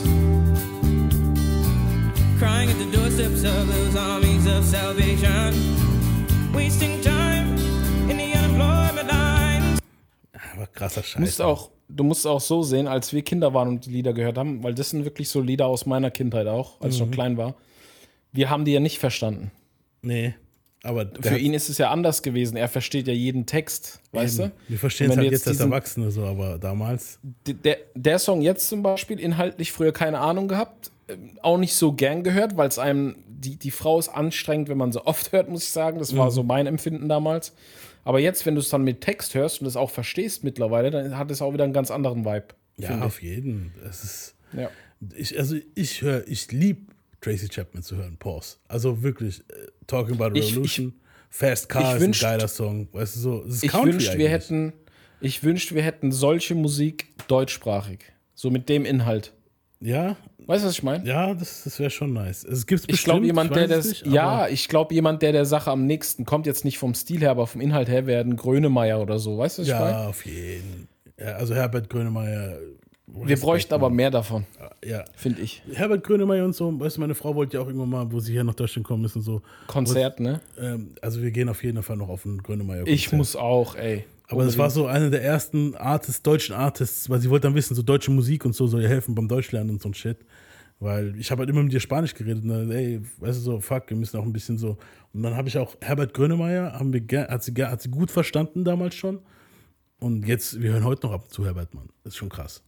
[2.38, 5.55] crying at the doorsteps of those armies of salvation,
[6.55, 7.57] wasting time
[8.09, 9.80] in the unemployment lines.
[10.55, 11.41] Aber krasser Du musst Scheiß.
[11.41, 14.62] auch, du musst auch so sehen, als wir Kinder waren und die Lieder gehört haben,
[14.62, 17.55] weil das sind wirklich so Lieder aus meiner Kindheit auch, als ich noch klein war.
[18.30, 19.51] Wir haben die ja nicht verstanden.
[20.03, 20.35] Nee.
[20.83, 22.57] Aber Für ihn ist es ja anders gewesen.
[22.57, 24.53] Er versteht ja jeden Text, weißt du?
[24.69, 27.19] Wir verstehen es halt jetzt als Erwachsene so, aber damals.
[27.47, 31.93] Der, der Song jetzt zum Beispiel, inhaltlich früher keine Ahnung gehabt, ähm, auch nicht so
[31.93, 35.51] gern gehört, weil es einem, die, die Frau ist anstrengend, wenn man so oft hört,
[35.51, 35.99] muss ich sagen.
[35.99, 37.53] Das war so mein Empfinden damals.
[38.05, 41.19] Aber jetzt, wenn du es dann mit Text hörst und es auch verstehst mittlerweile, dann
[41.19, 42.47] hat es auch wieder einen ganz anderen Vibe.
[42.79, 43.75] Ja, auf jeden.
[43.87, 44.35] Es ist.
[44.57, 44.71] Ja.
[45.15, 48.57] Ich, also ich höre, ich liebe Tracy Chapman zu hören, Pause.
[48.68, 50.95] Also wirklich, äh, Talking About Ich- Revolution,
[51.29, 52.89] Fast Car ich ist wünscht- ein geiler Song.
[52.93, 54.73] Weißt du so, es ist Ich wünschte, wir hätten,
[55.21, 58.01] ich wünschte, wir hätten solche Musik deutschsprachig.
[58.35, 59.33] So mit dem Inhalt.
[59.83, 60.16] Ja,
[60.47, 61.07] Weißt du, was ich meine?
[61.07, 62.45] ja, das, das wäre schon nice.
[62.45, 65.71] Es gibt Ich glaube, jemand, der das, nicht, ja, ich glaube, jemand, der der Sache
[65.71, 69.18] am nächsten kommt, jetzt nicht vom Stil her, aber vom Inhalt her, werden Grönemeyer oder
[69.18, 69.39] so.
[69.39, 69.91] Weißt du, was ich meine?
[69.91, 70.89] Ja, auf jeden.
[71.18, 72.59] Ja, also Herbert Grönemeyer.
[73.25, 74.47] Wir bräuchten aber mehr davon,
[74.85, 75.05] Ja.
[75.15, 75.63] finde ich.
[75.73, 78.33] Herbert Grönemeyer und so, weißt du, meine Frau wollte ja auch irgendwann mal, wo sie
[78.33, 79.43] hier nach Deutschland kommen und so.
[79.67, 80.41] Konzert, ne?
[80.59, 82.87] Ähm, also wir gehen auf jeden Fall noch auf ein Grönemeyer.
[82.87, 84.05] Ich muss auch, ey.
[84.29, 87.75] Aber das war so eine der ersten Artists, deutschen Artists, weil sie wollte dann wissen,
[87.75, 90.19] so deutsche Musik und so soll ihr helfen beim Deutschlernen und so ein Shit.
[90.79, 93.61] Weil ich habe halt immer mit ihr Spanisch geredet und dann, ey, weißt du so,
[93.61, 94.79] fuck, wir müssen auch ein bisschen so.
[95.13, 98.65] Und dann habe ich auch Herbert Grönemeyer, haben wir, hat, sie, hat sie gut verstanden
[98.65, 99.19] damals schon.
[99.99, 101.89] Und jetzt, wir hören heute noch ab und zu Herbert, Mann.
[102.05, 102.63] Das ist schon krass.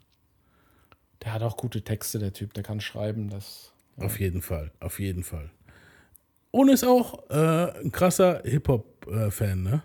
[1.23, 3.31] Der hat auch gute Texte, der Typ, der kann schreiben.
[3.31, 3.73] Das.
[3.99, 5.51] Auf jeden Fall, auf jeden Fall.
[6.51, 9.83] Und ist auch äh, ein krasser Hip-Hop-Fan, ne?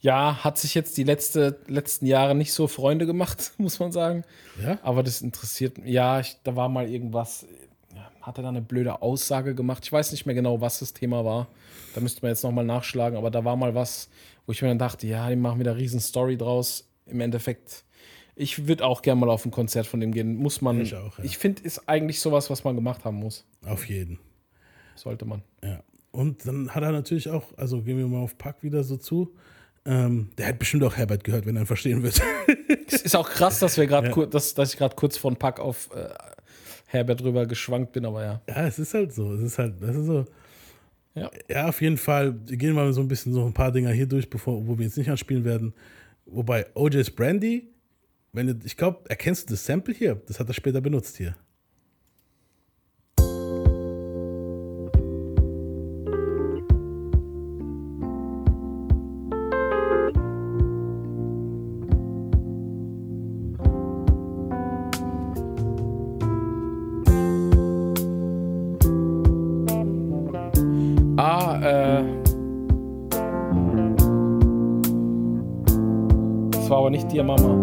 [0.00, 4.24] Ja, hat sich jetzt die letzte, letzten Jahre nicht so Freunde gemacht, muss man sagen.
[4.62, 4.78] Ja?
[4.82, 5.92] Aber das interessiert mich.
[5.92, 7.46] Ja, ich, da war mal irgendwas.
[7.94, 9.84] ja, Hat er da eine blöde Aussage gemacht?
[9.84, 11.48] Ich weiß nicht mehr genau, was das Thema war.
[11.94, 13.18] Da müsste man jetzt nochmal nachschlagen.
[13.18, 14.08] Aber da war mal was,
[14.46, 16.88] wo ich mir dann dachte, ja, die machen wieder riesen Story draus.
[17.06, 17.84] Im Endeffekt,
[18.40, 20.36] ich würde auch gerne mal auf ein Konzert von dem gehen.
[20.36, 20.80] Muss man.
[20.80, 21.24] Ich auch, ja.
[21.24, 23.44] Ich finde, ist eigentlich sowas, was man gemacht haben muss.
[23.66, 24.18] Auf jeden.
[24.94, 25.42] Sollte man.
[25.62, 25.82] Ja.
[26.10, 29.34] Und dann hat er natürlich auch, also gehen wir mal auf Pack wieder so zu.
[29.84, 32.20] Ähm, der hat bestimmt auch Herbert gehört, wenn er ihn verstehen wird.
[32.92, 35.90] Es ist auch krass, dass wir gerade dass, dass ich gerade kurz von Pack auf
[35.94, 36.08] äh,
[36.86, 38.42] Herbert rüber geschwankt bin, aber ja.
[38.48, 39.32] ja, es ist halt so.
[39.32, 40.24] Es ist halt, das ist so.
[41.14, 41.30] Ja.
[41.48, 42.34] Ja, auf jeden Fall.
[42.46, 44.86] Wir gehen mal so ein bisschen so ein paar Dinger hier durch, bevor, wo wir
[44.86, 45.72] jetzt nicht anspielen werden.
[46.26, 47.68] Wobei OJ's Brandy,
[48.32, 50.22] wenn du, ich glaube, erkennst du das Sample hier?
[50.26, 51.36] Das hat er später benutzt hier.
[71.16, 72.04] Ah, äh.
[76.52, 77.59] Das war aber nicht dir, Mama.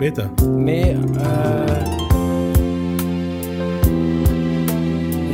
[0.00, 0.30] Später.
[0.48, 1.84] Nee, äh.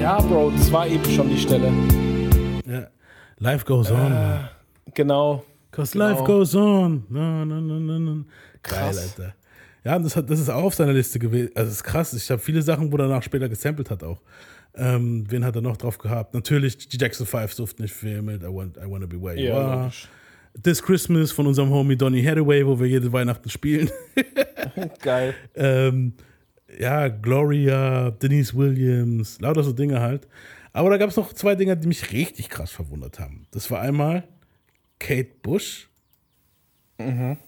[0.01, 1.73] Ja, Bro, das war eben schon die Stelle.
[2.67, 2.89] Ja.
[3.39, 4.11] Life goes on.
[4.11, 4.49] man.
[4.93, 5.45] Genau.
[5.71, 6.09] Cause genau.
[6.09, 7.05] life goes on.
[7.09, 8.13] No, no, no, no, no.
[8.15, 8.25] Geil,
[8.65, 8.99] Krass.
[9.17, 9.35] Alter.
[9.85, 11.53] Ja, das, hat, das ist auch auf seiner Liste gewesen.
[11.55, 12.13] Also, das ist krass.
[12.13, 14.21] Ich habe viele Sachen, wo er danach später gesampelt hat auch.
[14.75, 16.35] Ähm, wen hat er noch drauf gehabt?
[16.35, 19.47] Natürlich, die Jackson 5 durften nicht viel mit I, want, I Wanna Be Where You
[19.47, 19.77] Ja, Are.
[19.83, 20.09] logisch.
[20.63, 23.91] This Christmas von unserem Homie Donny Hathaway, wo wir jede Weihnachten spielen.
[25.03, 25.35] Geil.
[25.55, 26.15] ähm,
[26.79, 30.27] ja, Gloria, Denise Williams, lauter so Dinge halt.
[30.73, 33.47] Aber da gab es noch zwei Dinge, die mich richtig krass verwundert haben.
[33.51, 34.25] Das war einmal
[34.99, 35.89] Kate Bush.
[36.99, 37.39] Out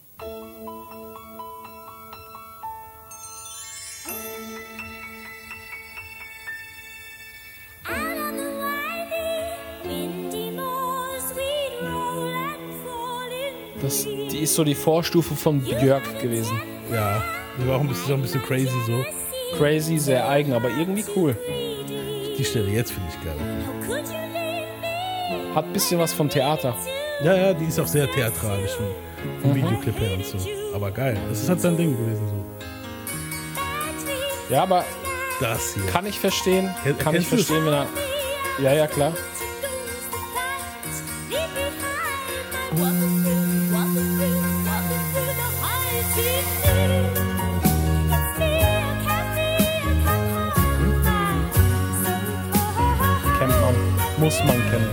[13.83, 16.61] Das, die ist so die Vorstufe von Björk gewesen.
[16.93, 17.22] Ja,
[17.59, 19.05] die war auch ein bisschen, auch ein bisschen crazy so.
[19.57, 21.37] Crazy, sehr eigen, aber irgendwie cool.
[22.37, 23.37] Die Stelle jetzt finde ich geil.
[23.87, 24.66] Could you leave
[25.49, 25.55] me?
[25.55, 26.74] Hat ein bisschen was von Theater.
[27.22, 28.87] Ja, ja, die ist auch sehr theatralisch vom,
[29.43, 30.39] vom Videoclip her und so.
[30.74, 32.45] Aber geil, das ist halt sein Ding gewesen so.
[34.55, 34.85] Ja, aber
[35.41, 35.85] Das hier.
[35.87, 36.70] kann ich verstehen.
[36.83, 37.87] Ken- Kann ich verstehen, wenn er.
[38.62, 39.12] Ja, ja, klar.
[42.70, 43.18] Kennt
[54.21, 54.91] Muss man kennen.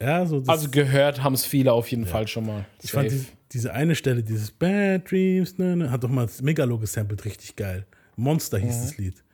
[0.00, 2.64] Ja, so das, Also gehört haben es viele auf jeden Fall schon mal.
[2.82, 3.22] ich fand Safe.
[3.22, 7.24] die, diese eine Stelle, dieses Bad Dreams, ne, ne, hat doch mal das Megalo gesampelt,
[7.24, 7.86] richtig geil.
[8.14, 9.24] Monster hieß das Lied.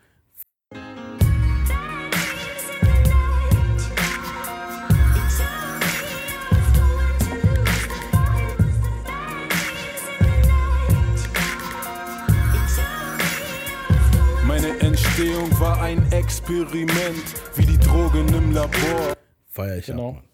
[15.23, 17.23] Entstehung war ein Experiment,
[17.55, 19.17] wie die Drogen im Labor.
[19.47, 20.09] Feier ich Genau.
[20.09, 20.13] auch.
[20.15, 20.25] Mann.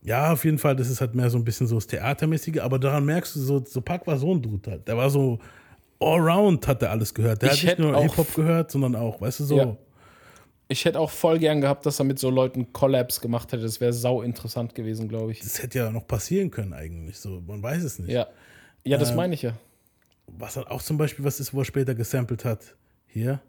[0.00, 2.78] Ja, auf jeden Fall, das ist halt mehr so ein bisschen so das Theatermäßige, aber
[2.78, 4.86] daran merkst du, so, so Pack war so ein Dude halt.
[4.86, 5.40] Der war so
[5.98, 7.42] allround, hat er alles gehört.
[7.42, 9.56] Der Ich hat nicht nur auch- Hip-Hop gehört, sondern auch, weißt du, so.
[9.56, 9.76] Ja.
[10.68, 13.64] Ich hätte auch voll gern gehabt, dass er mit so Leuten Collabs gemacht hätte.
[13.64, 15.40] Das wäre sau interessant gewesen, glaube ich.
[15.40, 17.40] Das hätte ja noch passieren können eigentlich, so.
[17.44, 18.10] Man weiß es nicht.
[18.12, 18.28] Ja.
[18.84, 19.54] Ja, das Ähm, meine ich ja.
[20.28, 22.76] Was halt auch zum Beispiel was ist, wo er später gesampelt hat.
[23.08, 23.40] Hier.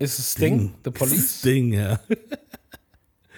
[0.00, 1.38] Ist es Sting, The Police?
[1.38, 2.00] Sting, ja.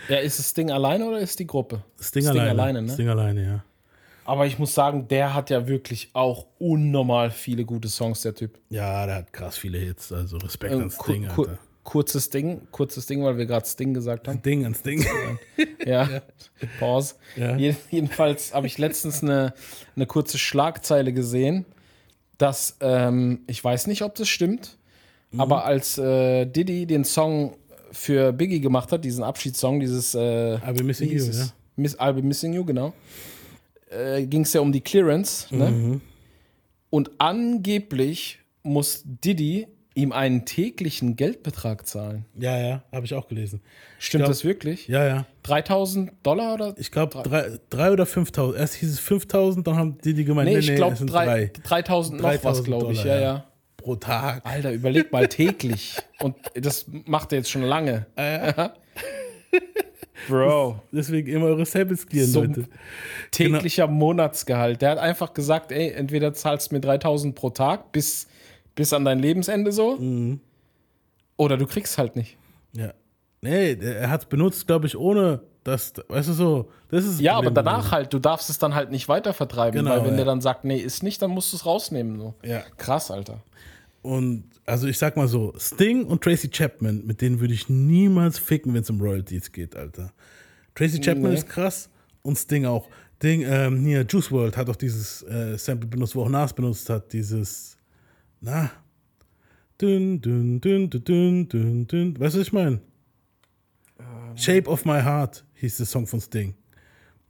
[0.08, 1.84] Ja, ist es Sting alleine oder ist die Gruppe?
[2.00, 2.50] Sting, alleine.
[2.50, 2.92] alleine, ne?
[2.92, 3.64] Sting alleine, ja.
[4.24, 8.58] Aber ich muss sagen, der hat ja wirklich auch unnormal viele gute Songs, der Typ.
[8.70, 11.58] Ja, der hat krass viele Hits, also Respekt Ähm, an Sting, ku- Alter.
[11.82, 14.40] Kurzes Ding, kurzes Ding, weil wir gerade Sting gesagt haben.
[14.42, 15.04] Ding an Sting.
[15.84, 16.22] Ja,
[16.78, 17.16] Pause.
[17.36, 17.56] Ja.
[17.56, 19.52] Je- Jedenfalls habe ich letztens eine,
[19.96, 21.64] eine kurze Schlagzeile gesehen,
[22.38, 24.78] dass, ähm, ich weiß nicht, ob das stimmt,
[25.32, 25.40] Mhm.
[25.40, 27.56] aber als äh, Diddy den Song
[27.90, 30.18] für Biggie gemacht hat, diesen Abschiedssong, dieses äh,
[30.56, 31.46] I'll be missing you, ja.
[31.76, 32.92] Miss, I'll be missing you, genau.
[33.90, 35.70] Äh, Ging es ja um die Clearance, ne?
[35.70, 36.00] Mhm.
[36.90, 42.24] Und angeblich muss Diddy ihm einen täglichen Geldbetrag zahlen.
[42.38, 43.60] Ja, ja, habe ich auch gelesen.
[43.98, 44.88] Stimmt glaub- das wirklich?
[44.88, 45.26] Ja, ja.
[45.42, 46.74] 3000 Dollar oder?
[46.78, 48.58] Ich glaube, drei, drei oder 5000.
[48.58, 50.98] Erst hieß es 5000, dann haben die die gemeint, Nee, nee, ich nee, glaube es
[51.00, 53.02] sind 3000 noch was, 3000 glaube ich.
[53.02, 53.44] Dollar, Ja, ja.
[53.82, 54.44] Pro Tag.
[54.46, 55.96] Alter, überleg mal täglich.
[56.20, 58.06] Und das macht er jetzt schon lange.
[60.28, 62.64] Bro, Deswegen immer eure Samples clearen, So- Leute.
[63.32, 64.80] täglicher Monatsgehalt.
[64.80, 68.28] Der hat einfach gesagt, ey, entweder zahlst du mir 3000 pro Tag bis,
[68.76, 70.40] bis an dein Lebensende so, Mhm.
[71.36, 72.36] oder du kriegst halt nicht.
[72.72, 72.92] Ja.
[73.40, 77.20] Nee, er hat es benutzt, glaube ich, ohne dass, weißt du so, das ist das
[77.20, 77.90] Ja, aber Problem danach gewesen.
[77.92, 80.16] halt, du darfst es dann halt nicht weiter vertreiben, Genau, weil wenn ja.
[80.18, 82.18] der dann sagt, nee, ist nicht, dann musst du es rausnehmen.
[82.20, 82.34] So.
[82.44, 82.62] Ja.
[82.76, 83.42] Krass, Alter.
[84.02, 88.38] Und also ich sag mal so, Sting und Tracy Chapman, mit denen würde ich niemals
[88.38, 90.12] ficken, wenn es um Royalties geht, Alter.
[90.74, 91.38] Tracy Chapman Nee.
[91.38, 91.88] ist krass
[92.22, 92.88] und Sting auch.
[93.22, 96.90] Ding, ähm, hier, Juice World hat auch dieses äh, Sample benutzt, wo auch Nas benutzt
[96.90, 97.76] hat, dieses,
[98.40, 98.70] na,
[99.80, 102.18] dünn, dünn, dünn, dünn, dünn, dünn.
[102.20, 102.80] Weißt du, was ich meine?
[104.00, 104.36] Ähm.
[104.36, 106.54] Shape of My Heart hieß der Song von Sting.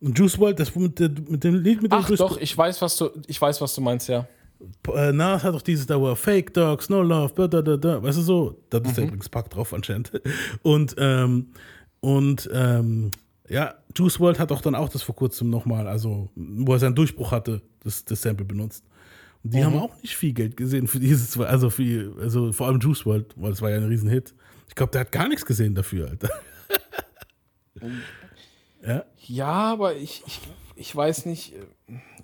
[0.01, 2.97] Und Juice World, das mit, mit dem Lied mit dem Ach doch, ich weiß, was
[2.97, 4.27] du, ich weiß, was du meinst, ja.
[4.95, 7.77] Äh, Nas hat auch dieses da, wo er Fake Dogs, No Love, da, da, da,
[7.77, 8.95] da, weißt du so, da ist Mhm.
[8.95, 10.13] der übrigens Pack drauf anscheinend.
[10.63, 11.49] Und, ähm,
[12.01, 13.11] und, ähm,
[13.49, 16.95] ja, Juice World hat auch dann auch das vor kurzem nochmal, also, wo er seinen
[16.95, 18.85] Durchbruch hatte, das, das Sample benutzt.
[19.45, 19.65] Und die Mhm.
[19.65, 23.35] haben auch nicht viel Geld gesehen für dieses, also für, also vor allem Juice World,
[23.37, 24.35] weil es war ja ein Riesenhit.
[24.69, 26.31] Ich glaube, der hat gar nichts gesehen dafür, Alter.
[28.87, 30.41] ja, Ja, aber ich, ich,
[30.77, 31.55] ich weiß nicht,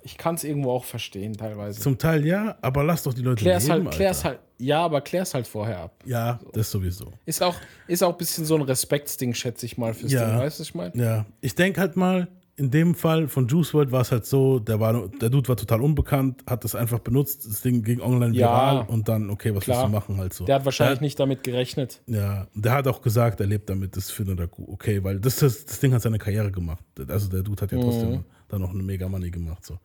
[0.03, 1.79] ich kann es irgendwo auch verstehen teilweise.
[1.79, 5.01] zum Teil ja, aber lass doch die Leute Klär's leben, halt, klär's halt, ja, aber
[5.01, 6.03] klär's halt vorher ab.
[6.05, 7.11] Ja, das sowieso.
[7.25, 7.55] Ist auch,
[7.87, 10.29] ist auch ein bisschen so ein Respektsding, schätze ich mal, fürs Ja.
[10.29, 10.91] Ding, weißt du, was ich meine?
[10.95, 12.27] Ja, ich denke halt mal,
[12.59, 15.55] in dem Fall von Juice WRLD war es halt so, der, war, der Dude war
[15.57, 19.55] total unbekannt, hat das einfach benutzt, das Ding ging online Ja, viral und dann, okay,
[19.55, 19.77] was klar.
[19.83, 20.45] willst du machen halt so.
[20.45, 22.01] Der hat wahrscheinlich der, nicht damit gerechnet.
[22.07, 25.37] Ja, der hat auch gesagt, er lebt damit, das findet er gut, okay, weil das,
[25.37, 26.83] das, das Ding hat seine Karriere gemacht.
[27.07, 27.81] Also der Dude hat ja Mhm.
[27.83, 29.79] trotzdem dann noch eine Mega Money gemacht, so.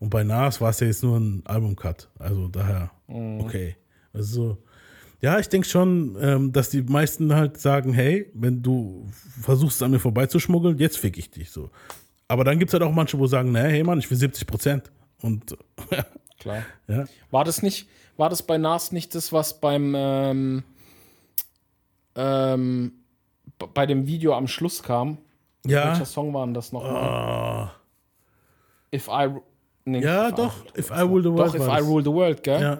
[0.00, 3.40] Und bei Nas war es ja jetzt nur ein Album-Cut, also daher, Mhm.
[3.40, 3.76] okay.
[4.12, 4.58] Also so,
[5.20, 9.06] ja, ich denke schon, ähm, dass die meisten halt sagen, hey, wenn du
[9.40, 11.70] versuchst, an mir vorbeizuschmuggeln, jetzt fick ich dich so.
[12.28, 14.46] Aber dann gibt es halt auch manche, wo sagen, nee, hey Mann, ich will 70
[14.46, 14.90] Prozent.
[15.20, 15.56] Und
[16.38, 16.62] Klar.
[16.88, 20.64] ja, War das nicht, war das bei Nas nicht das, was beim ähm,
[22.16, 22.92] ähm,
[23.72, 25.18] bei dem Video am Schluss kam.
[25.66, 25.88] Ja.
[25.90, 26.84] Welcher Song war denn das noch?
[26.84, 27.72] Ah.
[28.94, 29.28] If I.
[29.86, 30.64] Nee, Ja, if doch.
[30.76, 31.54] I, If I Rule the World.
[31.54, 31.80] Doch, If I.
[31.80, 32.60] Rule the World, gell?
[32.60, 32.72] Ja.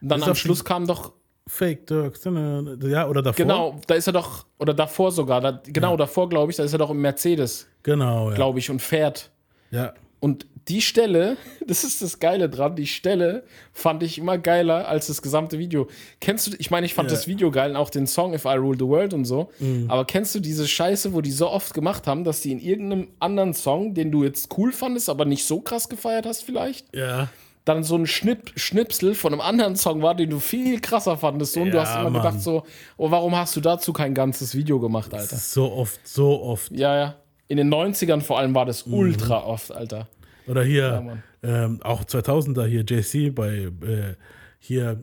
[0.00, 1.12] Und dann am Schluss kam doch,
[1.48, 2.22] Fake Turks.
[2.24, 3.36] Ja, oder davor.
[3.44, 6.72] genau, da ist er doch, oder davor sogar, da, genau davor, glaube ich, da ist
[6.72, 8.36] er doch im Mercedes, Genau, ja.
[8.36, 9.30] glaube ich, und fährt.
[9.70, 9.92] ja.
[10.20, 11.36] Und die Stelle,
[11.66, 15.86] das ist das Geile dran, die Stelle fand ich immer geiler als das gesamte Video.
[16.20, 17.16] Kennst du, ich meine, ich fand Ja.
[17.16, 19.48] das Video geil und auch den Song If I Rule the World und so,
[19.86, 23.08] aber kennst du diese Scheiße, wo die so oft gemacht haben, dass die in irgendeinem
[23.20, 27.28] anderen Song, den du jetzt cool fandest, aber nicht so krass gefeiert hast vielleicht, Ja.
[27.68, 31.52] Dann so ein Schnipp, Schnipsel von einem anderen Song war, den du viel krasser fandest
[31.52, 32.22] so, und du Ja, hast immer Mann.
[32.22, 32.64] gedacht so,
[32.96, 35.36] oh, warum hast du dazu kein ganzes Video gemacht, Alter?
[35.36, 36.72] So oft, so oft.
[36.72, 37.14] Ja, ja.
[37.48, 38.94] In den 90ern vor allem war das Mhm.
[38.94, 40.08] ultra oft, Alter.
[40.46, 41.22] Oder hier, Mann.
[41.42, 44.14] ähm, auch 2000er hier, JC bei äh,
[44.58, 45.02] hier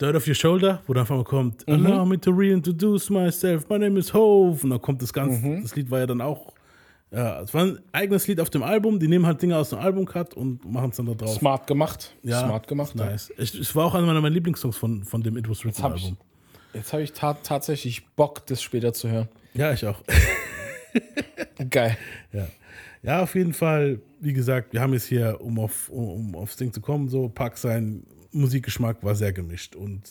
[0.00, 1.86] Dirt of Your Shoulder, wo dann auf einmal kommt, Mhm.
[1.86, 4.58] Allow me to reintroduce myself, my name is Hove.
[4.64, 5.62] Und dann kommt das Ganze, Mhm.
[5.62, 6.52] das Lied war ja dann auch,
[7.16, 9.78] ja, es war ein eigenes Lied auf dem Album, die nehmen halt Dinge aus dem
[9.78, 11.34] Album-Cut und machen es dann da drauf.
[11.38, 12.14] Smart gemacht.
[12.22, 12.92] Ja, Smart gemacht.
[12.94, 13.06] ja.
[13.06, 13.32] Nice.
[13.38, 16.04] Ich, es war auch einer meiner Lieblingssongs von, von dem It Was Written hab ich-
[16.04, 16.18] Album.
[16.74, 19.28] Jetzt habe ich ta tatsächlich Bock, das später zu hören.
[19.54, 20.02] Ja, ich auch.
[21.70, 21.96] Geil.
[22.32, 22.46] Ja.
[23.02, 26.72] ja, auf jeden Fall, wie gesagt, wir haben jetzt hier, um, auf, um aufs Ding
[26.72, 30.02] zu kommen, so, Park sein Musikgeschmack war sehr gemischt und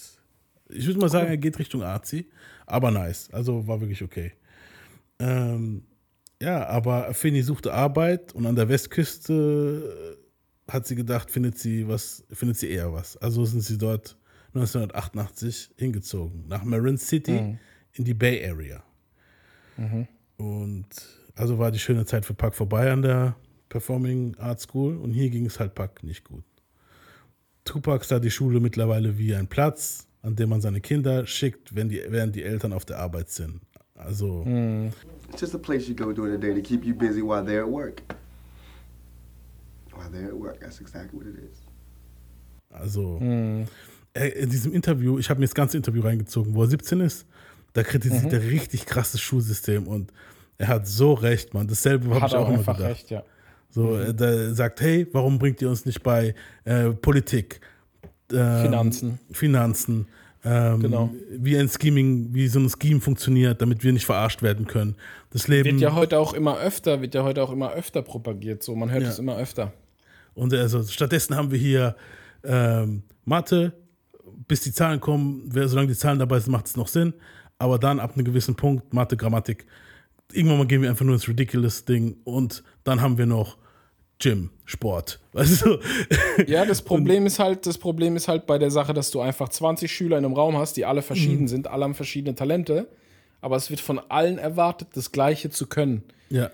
[0.69, 2.27] ich würde mal sagen, er geht Richtung Arzi,
[2.65, 3.29] aber nice.
[3.31, 4.31] Also war wirklich okay.
[5.19, 5.83] Ähm,
[6.41, 10.17] ja, aber Fini suchte Arbeit und an der Westküste
[10.67, 13.17] äh, hat sie gedacht, findet sie was, findet sie eher was.
[13.17, 14.17] Also sind sie dort
[14.53, 17.37] 1988 hingezogen, nach Marin City
[17.93, 18.83] in die Bay Area.
[20.37, 20.87] Und
[21.35, 23.35] also war die schöne Zeit für Puck vorbei an der
[23.69, 26.43] Performing Arts School und hier ging es halt Puck nicht gut.
[27.65, 31.89] Tupac sah die Schule mittlerweile wie ein Platz, an dem man seine Kinder schickt, wenn
[31.89, 33.61] die, während die Eltern auf der Arbeit sind.
[33.97, 34.43] Also,
[35.31, 37.61] It's just a place you go during the day to keep you busy while they're
[37.63, 38.01] at work.
[39.93, 41.57] While they're at work, that's exactly what it is.
[42.69, 46.99] also äh, in diesem Interview, ich habe mir das ganze Interview reingezogen, wo er 17
[47.01, 47.25] ist,
[47.73, 50.11] da kritisiert er richtig krasses Schulsystem und
[50.57, 51.67] er hat so recht, man.
[51.67, 52.91] Dasselbe habe Hat ich er auch auch immer einfach gedacht.
[52.91, 53.23] recht, ja.
[53.69, 56.33] So, äh, der sagt, hey, warum bringt ihr uns nicht bei
[56.65, 57.59] äh, Politik,
[58.31, 59.19] ähm, Finanzen.
[59.31, 60.07] Finanzen,
[60.45, 61.09] ähm, Genau.
[61.31, 64.95] wie ein Scheming, wie so ein Scheme funktioniert, damit wir nicht verarscht werden können.
[65.31, 68.63] Das Leben Wird ja heute auch immer öfter, wird ja heute auch immer öfter propagiert.
[68.63, 69.09] So, man hört Ja.
[69.09, 69.73] es immer öfter.
[70.35, 71.95] und also stattdessen haben wir hier
[72.43, 73.73] ähm, Mathe,
[74.47, 77.13] bis die Zahlen kommen, solange die Zahlen dabei sind, macht es noch Sinn.
[77.57, 79.65] Aber dann ab einem gewissen Punkt, Mathe, Grammatik,
[80.33, 83.57] irgendwann mal gehen wir einfach nur ins Ridiculous-Ding und dann haben wir noch
[84.19, 85.19] Gym, Sport.
[85.33, 85.79] Du?
[86.47, 89.49] Ja, das Problem ist halt, das Problem ist halt bei der Sache, dass du einfach
[89.49, 91.47] 20 Schüler in einem Raum hast, die alle verschieden Mhm.
[91.49, 92.87] sind, alle haben verschiedene Talente,
[93.41, 96.03] aber es wird von allen erwartet, das Gleiche zu können.
[96.29, 96.49] ja.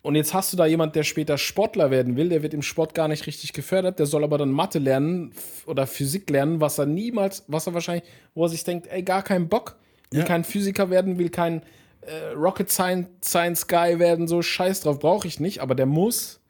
[0.00, 2.94] Und jetzt hast du da jemand, der später Sportler werden will, der wird im Sport
[2.94, 5.32] gar nicht richtig gefördert, der soll aber dann Mathe lernen
[5.66, 9.22] oder Physik lernen, was er niemals, was er wahrscheinlich, wo er sich denkt, ey, gar
[9.22, 9.74] keinen Bock,
[10.10, 10.24] will Ja.
[10.24, 11.62] kein Physiker werden, will kein
[12.02, 16.40] äh, Rocket Science, Science Guy werden, so scheiß drauf brauche ich nicht, aber der muss.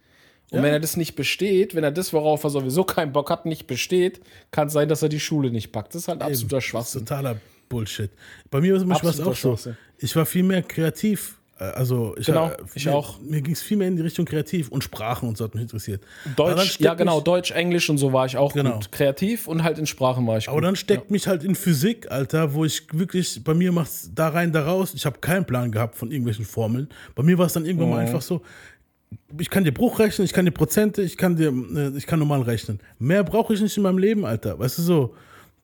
[0.51, 0.63] Und Ja.
[0.65, 3.67] wenn er das nicht besteht, wenn er das, worauf er sowieso keinen Bock hat, nicht
[3.67, 4.21] besteht,
[4.51, 5.95] kann es sein, dass er die Schule nicht packt.
[5.95, 7.01] Das ist halt absoluter Das ist Schwachsinn.
[7.07, 7.37] totaler
[7.69, 8.11] Bullshit.
[8.51, 9.75] Bei mir war es Absoluter auch so.
[9.99, 11.35] Ich war viel mehr kreativ.
[11.61, 13.21] Äh, Also ich, Genau, äh, ich mir, auch.
[13.21, 15.63] Mir ging es viel mehr in die Richtung kreativ und Sprachen und so hat mich
[15.63, 16.03] interessiert.
[16.37, 18.75] Deutsch, ja genau, mich- Deutsch, Englisch und so war ich auch Genau.
[18.77, 18.91] gut.
[18.93, 20.65] Kreativ und halt in Sprachen war ich Aber gut.
[20.65, 24.53] dann steckt mich halt in Physik, Alter, wo ich wirklich, bei mir macht's da rein,
[24.53, 24.93] da raus.
[24.95, 26.89] Ich habe keinen Plan gehabt von irgendwelchen Formeln.
[27.17, 27.95] Bei mir war es dann irgendwann Mhm.
[27.97, 28.41] mal einfach so,
[29.39, 32.19] ich kann dir Bruch rechnen, ich kann dir Prozente, ich kann dir, äh, ich kann
[32.19, 32.81] normal rechnen.
[32.99, 34.59] Mehr brauche ich nicht in meinem Leben, Alter.
[34.59, 35.15] Weißt du so,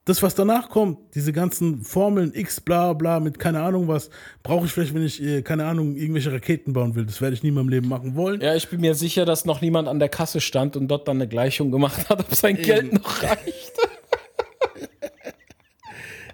[0.05, 4.11] das, was danach kommt, diese ganzen Formeln, X, bla, bla, mit keine Ahnung was,
[4.43, 7.05] brauche ich vielleicht, wenn ich, äh, keine Ahnung, irgendwelche Raketen bauen will.
[7.05, 8.39] Das werde ich nie in meinem Leben machen wollen.
[8.39, 11.17] Ja, ich bin mir sicher, dass noch niemand an der Kasse stand und dort dann
[11.17, 13.73] eine Gleichung gemacht hat, ob sein Geld noch reicht.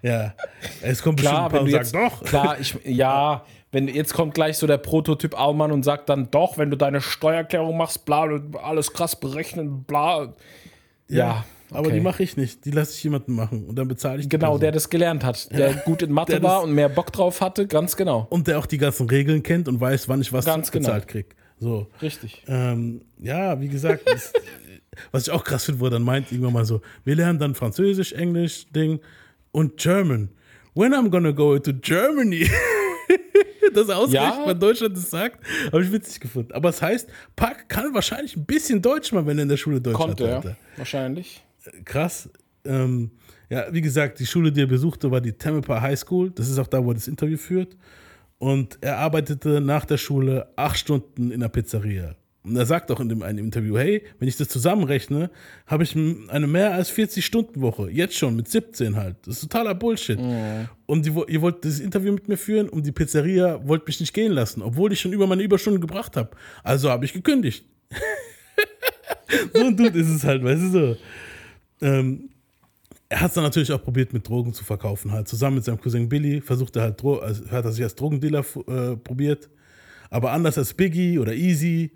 [0.04, 0.34] Ja.
[0.82, 2.24] Es kommt Klar, bestimmt ein paar und sagt, doch.
[2.24, 6.58] klar, ich, ja, wenn jetzt kommt gleich so der Prototyp Aumann und sagt dann doch,
[6.58, 8.28] wenn du deine Steuererklärung machst, bla,
[8.62, 10.34] alles krass berechnen, bla.
[11.08, 11.94] Ja, Aber okay.
[11.94, 12.66] die mache ich nicht.
[12.66, 14.62] Die lasse ich jemanden machen und dann bezahle ich die Genau, Person.
[14.62, 17.68] der das gelernt hat, der gut in Mathe Der war und mehr Bock drauf hatte,
[17.68, 18.28] ganz genau.
[18.30, 20.88] Und der auch die ganzen Regeln kennt und weiß, wann ich was Ganz genau.
[20.88, 21.36] bezahlt krieg.
[21.60, 21.88] So.
[22.02, 22.44] Richtig.
[22.48, 24.34] Ähm, ja, wie gesagt, das,
[25.12, 27.56] was ich auch krass finde, wo er dann meint, irgendwann mal so, wir lernen dann
[27.56, 29.00] Französisch, Englisch, Ding
[29.52, 30.30] und German.
[30.74, 32.50] When I'm gonna go to Germany.
[33.76, 34.54] das ausgerechnet Ja.
[34.54, 35.40] Deutschland das sagt,
[35.72, 36.52] habe ich witzig gefunden.
[36.54, 39.82] Aber es heißt, Park kann wahrscheinlich ein bisschen Deutsch mal, wenn er in der Schule
[39.82, 40.48] Deutsch Konnte, hatte.
[40.50, 40.56] ja.
[40.78, 41.44] Wahrscheinlich.
[41.86, 42.30] Krass.
[42.66, 43.12] Ähm,
[43.50, 46.32] ja, wie gesagt, die Schule, die er besuchte, war die Tampa High School.
[46.32, 47.76] Das ist auch da, wo er das Interview führt.
[48.38, 52.16] Und er arbeitete nach der Schule acht Stunden in der Pizzeria.
[52.44, 55.30] Und er sagt auch in dem einen Interview, hey, wenn ich das zusammenrechne,
[55.68, 57.92] habe ich eine mehr als 40-Stunden-Woche.
[57.92, 59.16] Jetzt schon, mit 17 halt.
[59.26, 60.18] Das ist totaler Bullshit.
[60.88, 64.14] Und die, ihr wollt dieses Interview mit mir führen und die Pizzeria wollte mich nicht
[64.14, 66.32] gehen lassen, obwohl ich schon über meine Überstunden gebracht habe.
[66.64, 67.64] Also habe ich gekündigt.
[69.54, 70.98] so ein Dude ist es halt, weißt du so.
[71.82, 72.30] Ähm,
[73.08, 75.12] er hat es dann natürlich auch probiert, mit Drogen zu verkaufen.
[75.12, 77.94] Halt zusammen mit seinem Cousin Billy versucht er halt, Dro also hat er sich als
[77.94, 79.50] Drogendealer äh, probiert.
[80.10, 81.92] Aber anders als Biggie oder Easy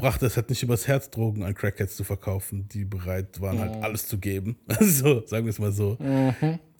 [0.00, 3.82] brachte es halt nicht übers Herz, Drogen an Crackheads zu verkaufen, die bereit waren, halt
[3.82, 4.56] alles zu geben.
[4.66, 5.98] Also, sagen wir es mal so.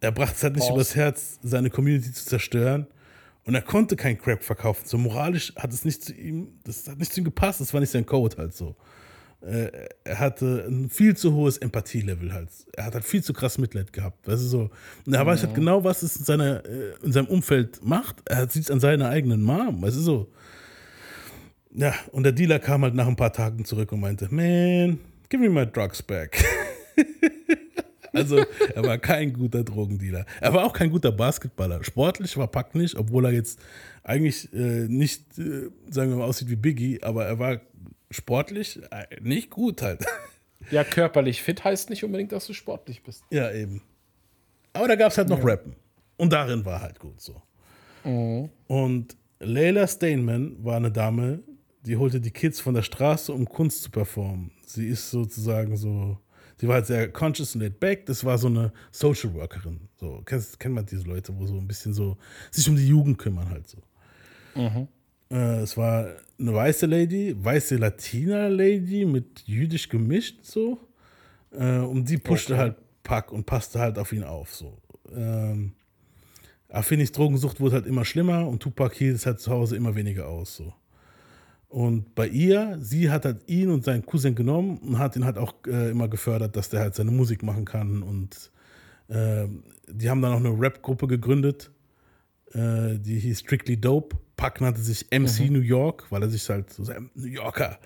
[0.01, 0.75] Er brachte es halt nicht Boss.
[0.75, 2.87] übers Herz, seine Community zu zerstören.
[3.45, 4.87] Und er konnte kein Crack verkaufen.
[4.87, 7.81] So moralisch hat es nicht zu ihm, das hat nicht zu ihm gepasst, das war
[7.81, 8.77] nicht sein Code halt so.
[9.41, 9.71] Äh,
[10.05, 12.51] er hatte ein viel zu hohes Empathielevel halt.
[12.75, 14.71] Er hat halt viel zu krass Mitleid gehabt, weißt du so.
[15.07, 18.17] Und er weiß halt genau, was es in, seiner, äh, in seinem Umfeld macht.
[18.27, 20.33] Er sieht es an seiner eigenen Mom, weißt du so.
[21.73, 24.99] Ja, und der Dealer kam halt nach ein paar Tagen zurück und meinte, man,
[25.29, 26.45] give me my drugs back.
[28.13, 28.45] also,
[28.75, 30.27] er war kein guter Drogendealer.
[30.41, 31.85] Er war auch kein guter Basketballer.
[31.85, 33.61] Sportlich war Pack nicht, obwohl er jetzt
[34.03, 37.61] eigentlich äh, nicht, äh, sagen wir mal, aussieht wie Biggie, aber er war
[38.11, 40.05] sportlich äh, nicht gut halt.
[40.71, 43.25] Ja, körperlich fit heißt nicht unbedingt, dass du sportlich bist.
[43.31, 43.83] ja, eben.
[44.75, 45.75] Aber da gab es halt noch Rappen.
[46.19, 47.43] Und darin war halt gut so.
[48.05, 51.41] Und Layla Steinman war eine Dame,
[51.87, 54.51] die holte die Kids von der Straße, um Kunst zu performen.
[54.67, 56.19] Sie ist sozusagen so,
[56.57, 58.07] sie war halt sehr conscious und laid back.
[58.07, 59.81] Das war so eine Social Workerin.
[59.97, 62.17] So, kennst, kennt man diese Leute, wo so ein bisschen so
[62.51, 63.79] sich um die Jugend kümmern halt so.
[65.31, 66.09] Äh, es war
[66.39, 70.79] eine weiße Lady, weiße Latina-Lady mit jüdisch gemischt so.
[71.53, 74.79] Äh, und die pushte halt Pack und passte halt auf ihn auf so.
[75.15, 75.73] Ähm,
[76.69, 80.29] Affinis Drogensucht wurde halt immer schlimmer und Tupac hielt es halt zu Hause immer weniger
[80.29, 80.73] aus so.
[81.71, 85.39] Und bei ihr, sie hat halt ihn und seinen Cousin genommen und hat ihn halt
[85.39, 88.03] auch äh, immer gefördert, dass der halt seine Musik machen kann.
[88.03, 88.51] Und
[89.09, 91.71] ähm, die haben dann auch eine Rap-Gruppe gegründet,
[92.53, 94.17] äh, die hieß Strictly Dope.
[94.37, 97.79] Pac nannte sich MC New York, weil er sich halt so sein New Yorker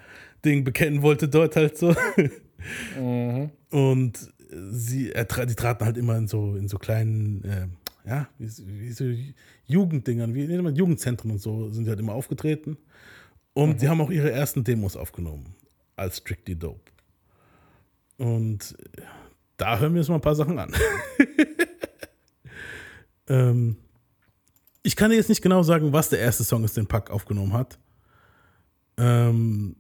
[0.45, 1.95] Ding bekennen wollte dort halt so.
[3.71, 4.33] Und
[4.71, 7.67] sie, er, tra- die traten halt immer in so, in so kleinen, äh,
[8.09, 9.05] ja, wie, wie so
[9.67, 12.79] Jugenddingern, wie nennt man Jugendzentren und so, sind die halt immer aufgetreten.
[13.55, 15.55] Und die haben auch ihre ersten Demos aufgenommen
[15.97, 16.91] als Strictly Dope.
[18.19, 18.77] Und
[19.57, 20.73] da hören wir uns mal ein paar Sachen an.
[23.29, 23.77] ähm,
[24.83, 27.53] ich kann dir jetzt nicht genau sagen, was der erste Song ist, den Pack aufgenommen
[27.53, 27.79] hat.
[28.97, 29.77] Ähm,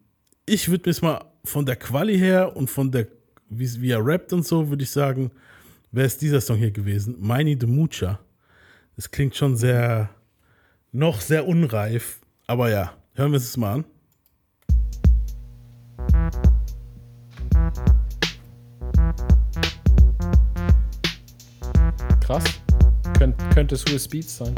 [0.46, 3.08] ich würde mir jetzt mal von der Quali her und von der,
[3.48, 5.30] wie, wie er rappt und so, würde ich sagen,
[5.90, 7.16] wäre es dieser Song hier gewesen.
[7.20, 8.20] Miney the Mucha.
[8.96, 10.10] Das klingt schon sehr,
[10.92, 12.20] noch sehr unreif.
[12.46, 13.84] Aber ja, hören wir es mal an.
[22.20, 22.44] Krass.
[23.18, 24.54] Könnt, könnte Swiss Beats sein.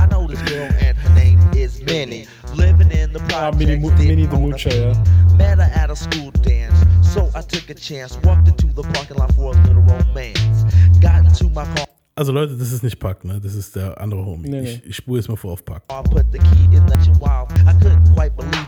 [0.00, 2.26] I know this girl and her name is Minnie.
[2.54, 4.92] Living in the Ah, Mini, Mu- Mini the Mucha, ja.
[5.36, 8.18] Met her at a school dance, so I took a chance.
[8.24, 10.64] Walked into the parking lot for a little romance.
[11.00, 11.86] Got into my car,
[12.18, 13.40] Also Leute, das ist nicht Pack, ne?
[13.40, 14.48] Das ist der andere Homie.
[14.48, 14.70] Nee, nee.
[14.70, 15.86] Ich, ich spule jetzt mal vor auf Pack.
[15.86, 17.46] put the key in the wow.
[17.64, 18.67] I couldn't quite believe.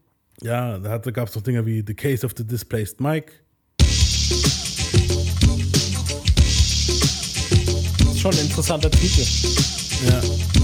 [0.41, 3.33] Ja, da gab es noch Dinger wie The Case of the Displaced Mike.
[8.15, 9.25] Schon ein interessanter Titel.
[10.07, 10.58] Ja.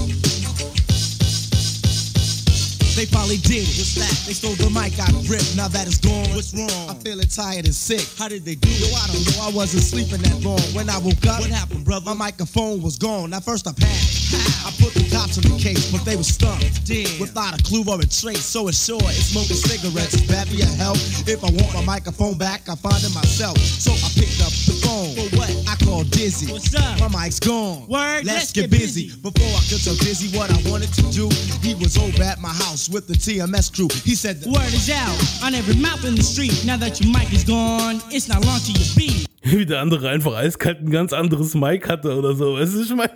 [2.96, 3.76] They finally did it.
[3.76, 4.08] What's that?
[4.24, 5.52] They stole the mic, I ripped.
[5.52, 6.32] Now that it's gone.
[6.32, 6.72] What's wrong?
[6.88, 8.00] I'm feeling tired and sick.
[8.16, 8.80] How did they do it?
[8.80, 9.36] Yo, I don't know.
[9.44, 10.64] I wasn't sleeping that long.
[10.72, 12.08] When I woke up, what happened, brother?
[12.08, 13.36] My microphone was gone.
[13.36, 14.32] At first I panicked.
[14.64, 16.64] I put the cops on the case, but they were stumped.
[16.88, 17.20] Damn.
[17.20, 18.44] Without a clue or a trace.
[18.44, 20.16] So it's sure it's smoking cigarettes.
[20.16, 21.00] It's bad for your health.
[21.28, 23.60] If I want my microphone back, I find it myself.
[23.60, 25.10] So I picked up the phone.
[25.18, 25.50] For what?
[25.66, 26.52] I called Dizzy.
[26.52, 27.00] What's up?
[27.00, 27.86] My mic's gone.
[27.88, 28.24] Word.
[28.24, 29.08] Let's, get, busy.
[29.20, 31.28] Before I could tell Dizzy what I wanted to do,
[31.62, 33.88] he was over at my house with the TMS crew.
[34.04, 36.64] He said, the Word is out on every mouth in the street.
[36.64, 39.26] Now that your mic is gone, it's not long to your beat.
[39.42, 42.54] Wie der andere einfach eiskalt ein ganz anderes Mic hatte oder so.
[42.54, 43.12] Weißt du, ich meine.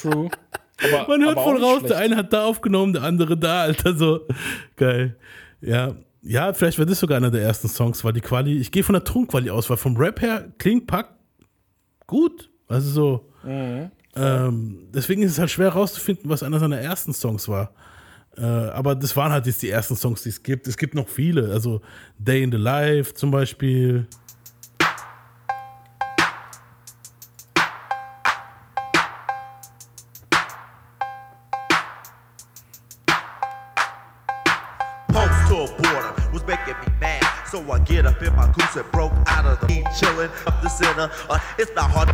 [0.00, 0.28] True.
[1.08, 1.90] Man hört aber voll raus, schlecht.
[1.90, 4.20] der eine hat da aufgenommen, der andere da, Alter, so.
[4.76, 5.16] Geil.
[5.60, 5.94] Ja.
[6.26, 8.94] Ja, vielleicht wäre das sogar einer der ersten Songs, weil die Quali, ich gehe von
[8.94, 11.10] der Tonquali aus, weil vom Rap her klingt Pack
[12.06, 12.50] gut.
[12.66, 13.30] Also so.
[13.42, 13.90] Mhm.
[14.16, 17.72] Ähm, deswegen ist es halt schwer rauszufinden, was einer seiner ersten Songs war.
[18.36, 20.66] Äh, aber das waren halt jetzt die ersten Songs, die es gibt.
[20.66, 21.50] Es gibt noch viele.
[21.50, 21.82] Also
[22.18, 24.06] Day in the Life zum Beispiel.
[40.28, 41.10] Heat, chilling up the center.
[41.28, 42.08] Uh, it's not hard.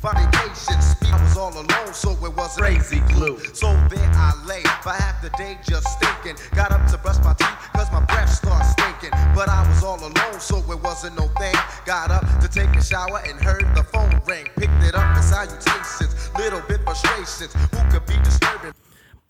[0.00, 1.10] Fornication, speed.
[1.12, 3.38] I was all alone, so it wasn't Crazy glue.
[3.52, 6.36] So there I lay for half the day just stinking.
[6.54, 9.10] Got up to brush my teeth, cause my breath started stinking.
[9.34, 11.54] But I was all alone, so it wasn't no thing.
[11.86, 14.46] Got up to take a shower and heard the phone ring.
[14.56, 17.52] Picked it up for salutations, little bit frustrations.
[17.72, 18.72] Who could be disturbing?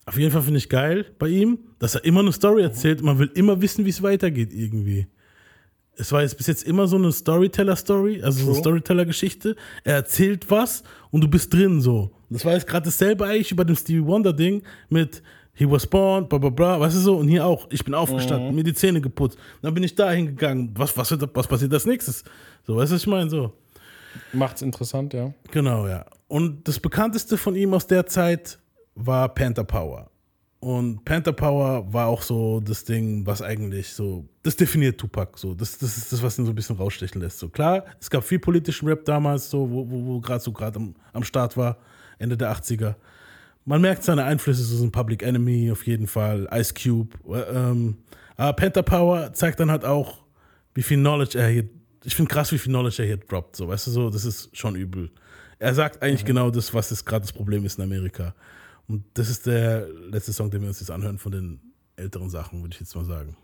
[0.05, 3.03] Auf jeden Fall finde ich geil bei ihm, dass er immer eine Story erzählt.
[3.03, 5.07] Man will immer wissen, wie es weitergeht irgendwie.
[5.99, 8.59] Es war jetzt bis jetzt immer so eine Storyteller-Story, also so eine.
[8.59, 9.57] Storyteller-Geschichte.
[9.83, 12.11] Er erzählt was und du bist drin so.
[12.29, 15.21] Das war jetzt gerade dasselbe eigentlich über dem Stevie Wonder-Ding mit
[15.53, 17.17] He was born, bla bla bla, weißt du so?
[17.17, 19.37] Und hier auch, ich bin aufgestanden, mir die Zähne geputzt.
[19.61, 20.71] Dann bin ich da hingegangen.
[20.75, 22.23] Was, was, was passiert als nächstes?
[22.65, 23.29] So, weißt du, was ich meine?
[23.29, 23.51] So.
[24.31, 25.33] Macht's interessant, ja.
[25.51, 26.05] Genau, ja.
[26.29, 28.57] Und das bekannteste von ihm aus der Zeit
[28.95, 30.09] war Panther Power.
[30.61, 35.53] Und Panther Power war auch so das Ding, was eigentlich so, das definiert Tupac so.
[35.53, 37.39] Das, das ist das, was ihn so ein bisschen rausstechen lässt.
[37.39, 40.77] So klar, es gab viel politischen Rap damals, so, wo, wo, wo gerade so gerade
[40.77, 41.77] am, am Start war,
[42.17, 42.95] Ende der 80er.
[43.63, 47.15] Man merkt seine Einflüsse, so ein Public Enemy auf jeden Fall, Ice Cube.
[47.33, 47.97] äh, Ähm,
[48.35, 50.23] aber Panther Power zeigt dann halt auch,
[50.73, 51.69] wie viel Knowledge er hier,
[52.03, 53.55] ich finde krass, wie viel Knowledge er hier droppt.
[53.55, 55.09] So, weißt du, so, das ist schon übel.
[55.57, 58.33] Er sagt eigentlich genau das, was gerade das Problem ist in Amerika.
[58.89, 61.59] Und das ist der letzte Song, den wir uns jetzt anhören von den
[61.95, 63.37] älteren Sachen, würde ich jetzt mal sagen.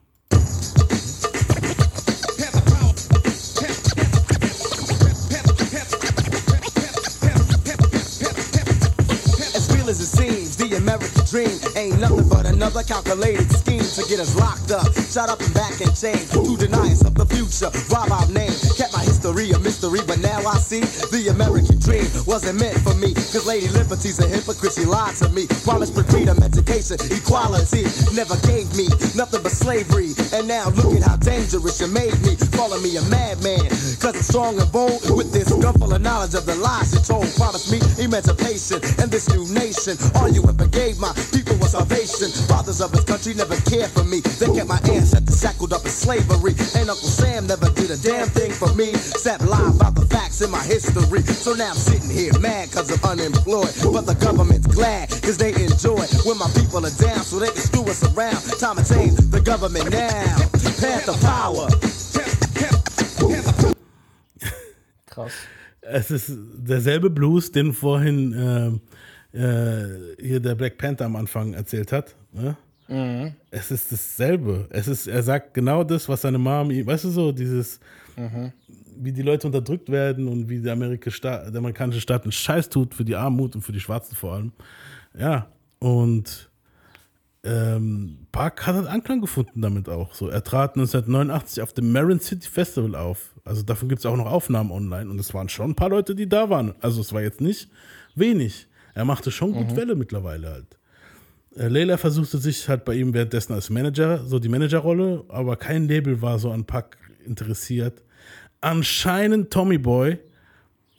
[9.53, 14.03] As real as it seems, the American dream ain't nothing but another calculated scheme to
[14.07, 17.25] get us locked up, shot up and back in chains, to deny us of the
[17.25, 18.53] future, rob our name.
[18.77, 22.93] Kept my history a mystery, but now I see the American dream wasn't meant for
[22.95, 23.13] me.
[23.33, 25.47] Cause Lady Liberty's a hypocrite, she lied to me.
[25.65, 27.89] Promised freedom, education, equality.
[28.13, 28.85] Never gave me
[29.17, 30.13] nothing but slavery.
[30.33, 32.37] And now look at how dangerous you made me.
[32.53, 33.65] Calling me a madman,
[33.97, 37.01] cause I'm strong and bold with this gun full of knowledge of the lies you
[37.01, 37.25] told.
[37.33, 39.97] Promised me emancipation and this new nation.
[40.15, 42.29] All you ever gave my people was salvation.
[42.47, 44.21] Fathers of this country never cared for me.
[44.39, 46.53] They kept my ancestors shackled up in slavery.
[46.75, 48.89] And Uncle Sam never did a damn thing for me.
[48.91, 51.21] Except lie about the facts in my history.
[51.21, 53.73] So now I'm sitting here mad cause I'm unemployed.
[53.93, 57.63] But the government's glad cause they enjoy when my people are down so they can
[57.63, 58.41] screw us around.
[58.59, 60.35] Time to change the government now.
[60.79, 61.67] Panther power.
[65.05, 65.33] Krass.
[65.87, 68.81] Es ist derselbe Blues, den vorhin ähm,
[69.35, 72.15] äh, hier der Black Panther am Anfang erzählt hat.
[72.31, 72.55] Ne?
[72.87, 73.33] Mhm.
[73.51, 74.67] Es ist dasselbe.
[74.69, 77.79] Es ist, er sagt genau das, was seine Mom, ihm- weißt du so, dieses,
[78.17, 78.51] Mhm.
[78.97, 82.69] wie die Leute unterdrückt werden und wie der, Amerika Staat, der amerikanische Staat einen Scheiß
[82.69, 84.51] tut für die Armut und für die Schwarzen vor allem.
[85.17, 85.47] Ja,
[85.79, 86.49] und
[87.43, 90.13] ähm, Park hat halt Anklang gefunden damit auch.
[90.15, 93.35] So, er trat 1989 auf dem Marin City Festival auf.
[93.43, 96.15] Also davon gibt es auch noch Aufnahmen online und es waren schon ein paar Leute,
[96.15, 96.73] die da waren.
[96.81, 97.69] Also es war jetzt nicht
[98.15, 98.67] wenig.
[98.95, 99.75] Er machte schon gut Mhm.
[99.75, 100.77] Welle mittlerweile halt.
[101.55, 105.87] Äh, Leila versuchte sich halt bei ihm währenddessen als Manager, so die Managerrolle, aber kein
[105.87, 108.01] Label war so an Pack interessiert.
[108.61, 110.17] Anscheinend Tommy Boy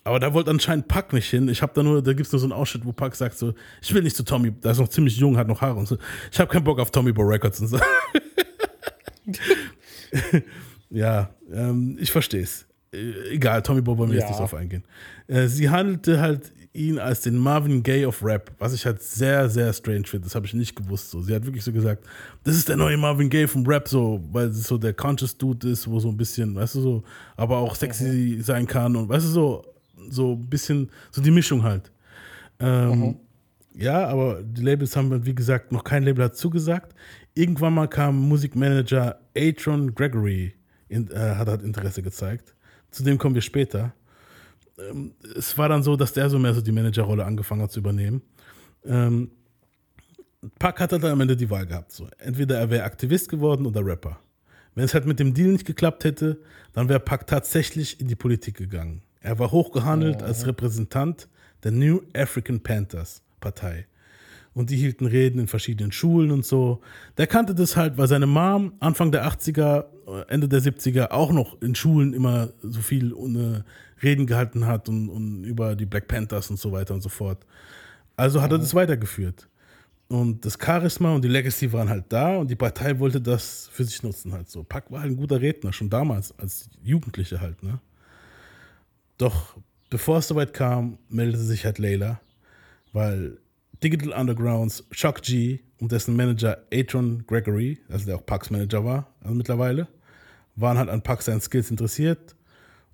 [0.05, 1.49] Aber da wollte anscheinend Pack nicht hin.
[1.49, 3.55] Ich habe da nur, da gibt es nur so einen Ausschnitt, wo Pack sagt so,
[3.83, 5.99] ich will nicht zu Tommy, der ist noch ziemlich jung, hat noch Haare und so.
[6.31, 7.81] Ich habe keinen Bock auf Tommy Boy Records und so.
[10.91, 12.67] ja, ähm, ich verstehe es.
[12.93, 14.23] Äh, egal, Tommy Boy wollen wir Ja.
[14.23, 14.85] jetzt nicht drauf eingehen.
[15.27, 19.49] Äh, sie handelte halt ihn als den Marvin Gaye of Rap, was ich halt sehr,
[19.49, 20.25] sehr strange finde.
[20.27, 21.11] Das habe ich nicht gewusst.
[21.11, 21.23] So.
[21.23, 22.05] Sie hat wirklich so gesagt,
[22.45, 25.69] das ist der neue Marvin Gaye vom Rap, so, weil es so der Conscious Dude
[25.71, 27.03] ist, wo so ein bisschen, weißt du, so,
[27.37, 29.65] aber auch sexy sein kann und weißt du, so,
[30.09, 31.91] so ein bisschen, so die Mischung halt.
[32.61, 33.17] Ähm,
[33.79, 36.95] Ja, aber die Labels haben, wie gesagt, noch kein Label hat zugesagt.
[37.35, 40.55] Irgendwann mal kam Musikmanager Atron Gregory,
[40.89, 42.55] in, äh, hat halt Interesse gezeigt.
[42.91, 43.93] Zu dem kommen wir später.
[44.79, 47.81] Ähm, es war dann so, dass der so mehr so die Managerrolle angefangen hat zu
[47.81, 48.23] übernehmen.
[48.85, 49.31] Ähm,
[50.59, 51.93] Pack hat halt am Ende die Wahl gehabt.
[51.93, 52.09] So.
[52.19, 54.19] Entweder er wäre Aktivist geworden oder Rapper.
[54.75, 56.41] Wenn es halt mit dem Deal nicht geklappt hätte,
[56.73, 59.03] dann wäre Pack tatsächlich in die Politik gegangen.
[59.21, 61.29] Er war hochgehandelt als Repräsentant
[61.65, 63.87] der New African Panthers Partei.
[64.53, 66.81] Und die hielten Reden in verschiedenen Schulen und so.
[67.19, 71.33] Der kannte das halt, weil seine Mom Anfang der 80er, äh, Ende der 70er auch
[71.33, 73.63] noch in Schulen immer so viel äh,
[74.03, 77.47] Reden gehalten hat und, und über die Black Panthers und so weiter und so fort.
[78.17, 79.49] Also hat er das weitergeführt.
[80.09, 83.85] Und das Charisma und die Legacy waren halt da und die Partei wollte das für
[83.85, 84.63] sich nutzen halt so.
[84.63, 87.81] Pack war halt ein guter Redner, schon damals, als Jugendliche halt, ne?
[89.19, 89.57] Doch
[89.91, 92.21] bevor es soweit kam, meldete sich halt Layla,
[92.93, 93.39] weil
[93.83, 99.13] Digital Undergrounds Chuck G und dessen Manager Atron Gregory, also der auch Pucks Manager war,
[99.21, 99.89] also mittlerweile,
[100.55, 102.37] waren halt an Puck seinen Skills interessiert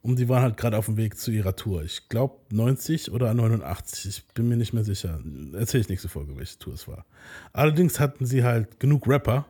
[0.03, 1.83] und die waren halt gerade auf dem Weg zu ihrer Tour.
[1.85, 5.20] Ich glaube 90 oder 89, ich bin mir nicht mehr sicher.
[5.55, 7.07] Erzähle ich nächste Folge, welche Tour es war.
[7.53, 9.47] Allerdings hatten sie halt genug Rapper,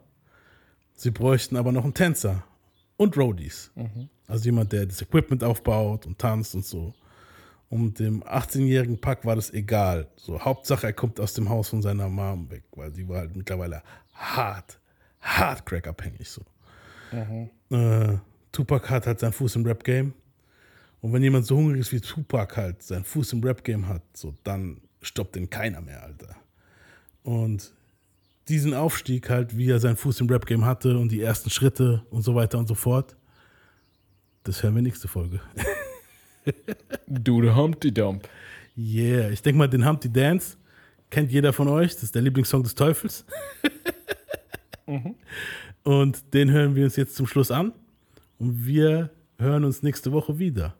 [0.94, 2.44] sie bräuchten aber noch einen Tänzer
[2.96, 3.70] und Roadies.
[4.28, 6.94] Also jemand, der das Equipment aufbaut und tanzt und so.
[7.68, 10.06] Und dem 18-jährigen Pack war das egal.
[10.16, 13.34] So, Hauptsache, er kommt aus dem Haus von seiner Mom weg, weil die war halt
[13.34, 14.78] mittlerweile hart,
[15.22, 16.42] hart crackabhängig so.
[17.70, 18.18] Äh,
[18.52, 20.12] Tupac hat halt seinen Fuß im Rap-Game.
[21.02, 24.34] Und wenn jemand so hungrig ist wie Tupac halt seinen Fuß im Rap-Game hat, so,
[24.44, 26.36] dann stoppt den keiner mehr, Alter.
[27.24, 27.72] Und
[28.48, 32.22] diesen Aufstieg halt, wie er seinen Fuß im Rap-Game hatte und die ersten Schritte und
[32.22, 33.16] so weiter und so fort,
[34.44, 35.40] das hören wir nächste Folge.
[37.06, 38.28] Du, der Humpty Dump.
[38.76, 40.56] Yeah, ich denke mal, den Humpty Dance
[41.08, 41.94] kennt jeder von euch.
[41.94, 43.24] Das ist der Lieblingssong des Teufels.
[45.84, 47.72] Und den hören wir uns jetzt zum Schluss an.
[48.40, 50.74] Und wir hören uns nächste Woche wieder.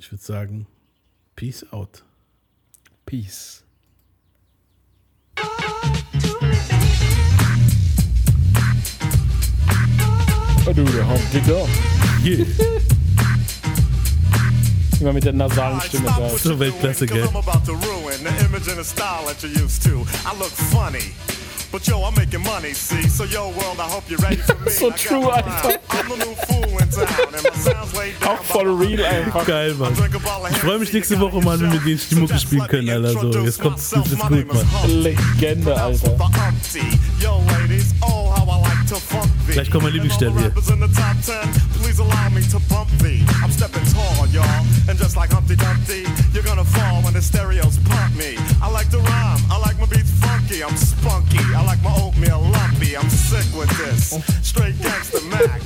[0.00, 0.66] Ich würde sagen,
[1.36, 2.02] Peace out.
[3.04, 3.62] Peace.
[10.66, 11.68] Oh, du, der Humpty Dump.
[12.24, 12.46] Yeah.
[15.00, 16.30] Immer mit der nasalen Stimme da.
[16.30, 17.24] So Weltklasse, gell?
[17.24, 20.06] I'm about to ruin the image and the style that you're used to.
[20.24, 21.12] I look funny.
[21.72, 23.08] But yo, I'm making money, see?
[23.08, 24.70] So yo, world, I hope you're ready for me.
[24.72, 25.78] So true, Alter.
[28.26, 29.46] Auch voll real einfach.
[29.46, 29.92] Geil, Mann.
[30.50, 33.20] Ich freue mich nächste Woche mal, wenn wir den die Mucke spielen können, Alter.
[33.20, 34.46] So, jetzt kommt es gut, Mann.
[34.88, 36.16] Legende, Alter.
[37.20, 39.39] Yo, ladies, oh, how I like to funk thee.
[39.52, 40.46] Gleich kommt mein Lieblingsstelle hier.
[40.48, 41.34] Rappers in the top 10,
[41.82, 43.24] please allow me to bump thee.
[43.42, 44.44] I'm stepping tall, y'all,
[44.88, 48.36] and just like Humpty Dumpty, you're gonna fall when the stereos pump me.
[48.62, 52.40] I like to rhyme, I like my beats funky, I'm spunky, I like my oatmeal
[52.40, 54.14] lumpy, I'm sick with this.
[54.42, 55.60] Straight gangster Mac.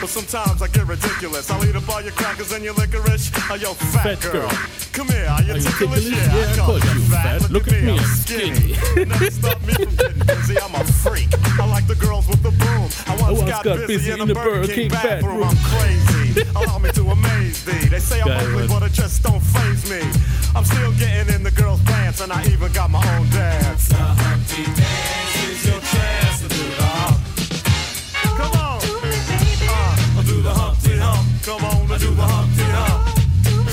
[0.00, 1.50] But sometimes I get ridiculous.
[1.50, 3.30] I'll eat up all your crackers and your licorice.
[3.50, 4.48] Oh, yo, fat, Fat girl.
[4.48, 4.50] girl.
[4.92, 6.04] Come here, are you Are you ticklish?
[6.04, 6.04] ticklish?
[6.04, 7.40] Yeah, Yeah, I I called called you you fat.
[7.42, 7.50] fat.
[7.50, 8.76] Look, at me, I'm skinny.
[9.08, 10.56] Never stop me from getting busy.
[10.60, 11.28] I'm a freak.
[11.60, 12.88] I like the girls with the boom.
[13.06, 15.42] I once, once got, busy, in the Burger King, bathroom.
[15.42, 16.42] I'm crazy.
[16.54, 17.88] Allow me to amaze thee.
[17.88, 18.68] They say I'm Geil, ugly, Mann.
[18.68, 20.00] but it just don't phase me.
[20.54, 23.88] I'm still getting in the girls' pants, and I even got my own dance.
[23.88, 27.18] The Humpty Dance is your chance to do the hump.
[28.36, 28.80] Come on.
[29.68, 31.26] Uh, do the Humpty Hump.
[31.42, 33.16] Come on, do the Humpty Hump.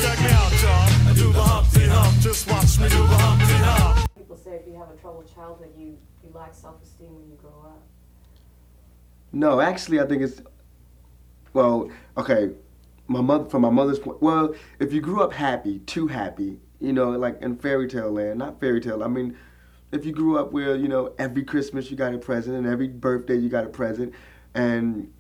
[0.02, 1.10] Check me out, y'all.
[1.10, 2.20] I do the Humpty Hump.
[2.20, 4.10] Just watch me do the Humpty Hump.
[4.18, 7.36] People say if you have a troubled childhood, you, you lack self esteem when you
[7.36, 7.84] grow up.
[9.34, 10.42] No, actually, I think it's
[11.54, 12.52] well, okay.
[13.08, 16.94] My mother, from my mother's point, well, if you grew up happy, too happy, you
[16.94, 19.04] know, like in fairy tale land, not fairy tale.
[19.04, 19.38] I mean,
[19.92, 22.88] if you grew up where you know every Christmas you got a present and every
[22.88, 24.14] birthday you got a present,
[24.54, 25.12] and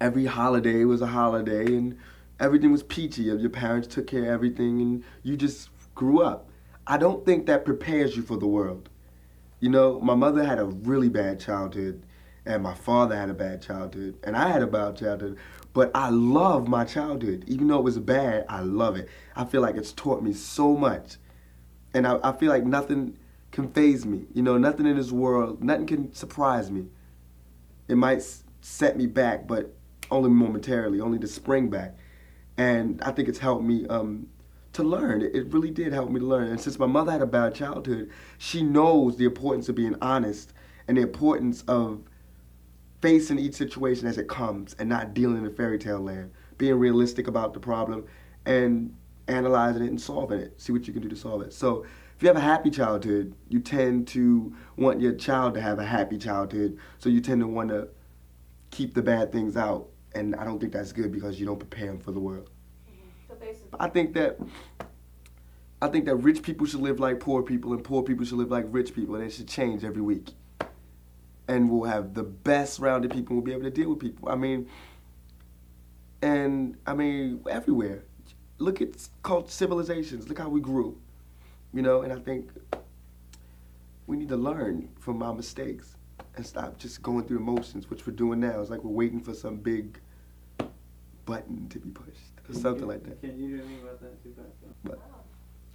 [0.00, 1.96] every holiday was a holiday and
[2.40, 3.22] everything was peachy.
[3.22, 6.48] Your parents took care of everything and you just grew up.
[6.86, 8.88] I don't think that prepares you for the world.
[9.60, 12.02] You know, my mother had a really bad childhood,
[12.48, 15.36] and my father had a bad childhood, and I had a bad childhood.
[15.74, 18.46] But I love my childhood, even though it was bad.
[18.48, 19.08] I love it.
[19.36, 21.16] I feel like it's taught me so much,
[21.94, 23.16] and I, I feel like nothing
[23.52, 24.26] can phase me.
[24.34, 26.86] You know, nothing in this world, nothing can surprise me.
[27.86, 28.24] It might
[28.60, 29.74] set me back, but
[30.10, 31.96] only momentarily, only to spring back.
[32.56, 34.26] And I think it's helped me um,
[34.72, 35.22] to learn.
[35.22, 36.48] It, really did help me to learn.
[36.48, 40.52] And since my mother had a bad childhood, she knows the importance of being honest
[40.86, 42.02] and the importance of
[43.00, 46.32] facing each situation as it comes and not dealing in a fairy tale land.
[46.56, 48.04] Being realistic about the problem
[48.44, 48.94] and
[49.28, 50.60] analyzing it and solving it.
[50.60, 51.52] See what you can do to solve it.
[51.52, 51.84] So
[52.16, 55.84] if you have a happy childhood, you tend to want your child to have a
[55.84, 56.76] happy childhood.
[56.98, 57.88] So you tend to want to
[58.70, 59.88] keep the bad things out.
[60.14, 62.50] And I don't think that's good because you don't prepare them for the world.
[63.28, 64.38] So basically, I think that
[65.80, 68.50] I think that rich people should live like poor people and poor people should live
[68.50, 70.30] like rich people and it should change every week.
[71.48, 74.28] And we'll have the best rounded people we'll be able to deal with people.
[74.28, 74.68] I mean
[76.22, 78.04] and I mean everywhere.
[78.58, 80.28] Look at cult civilizations.
[80.28, 81.00] Look how we grew.
[81.72, 82.50] You know, and I think
[84.06, 85.96] we need to learn from our mistakes
[86.36, 88.60] and stop just going through emotions, which we're doing now.
[88.60, 90.00] It's like we're waiting for some big
[91.26, 93.20] button to be pushed or something like that.
[93.20, 94.34] Can you do anything about that too,
[94.82, 94.98] But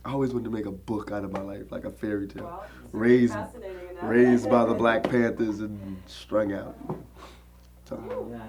[0.06, 2.44] I always wanted to make a book out of my life, like a fairy tale.
[2.44, 3.36] Well, raised,
[4.02, 6.76] raised by the Black Panthers and strung out.
[7.86, 8.28] So.
[8.30, 8.42] Yeah,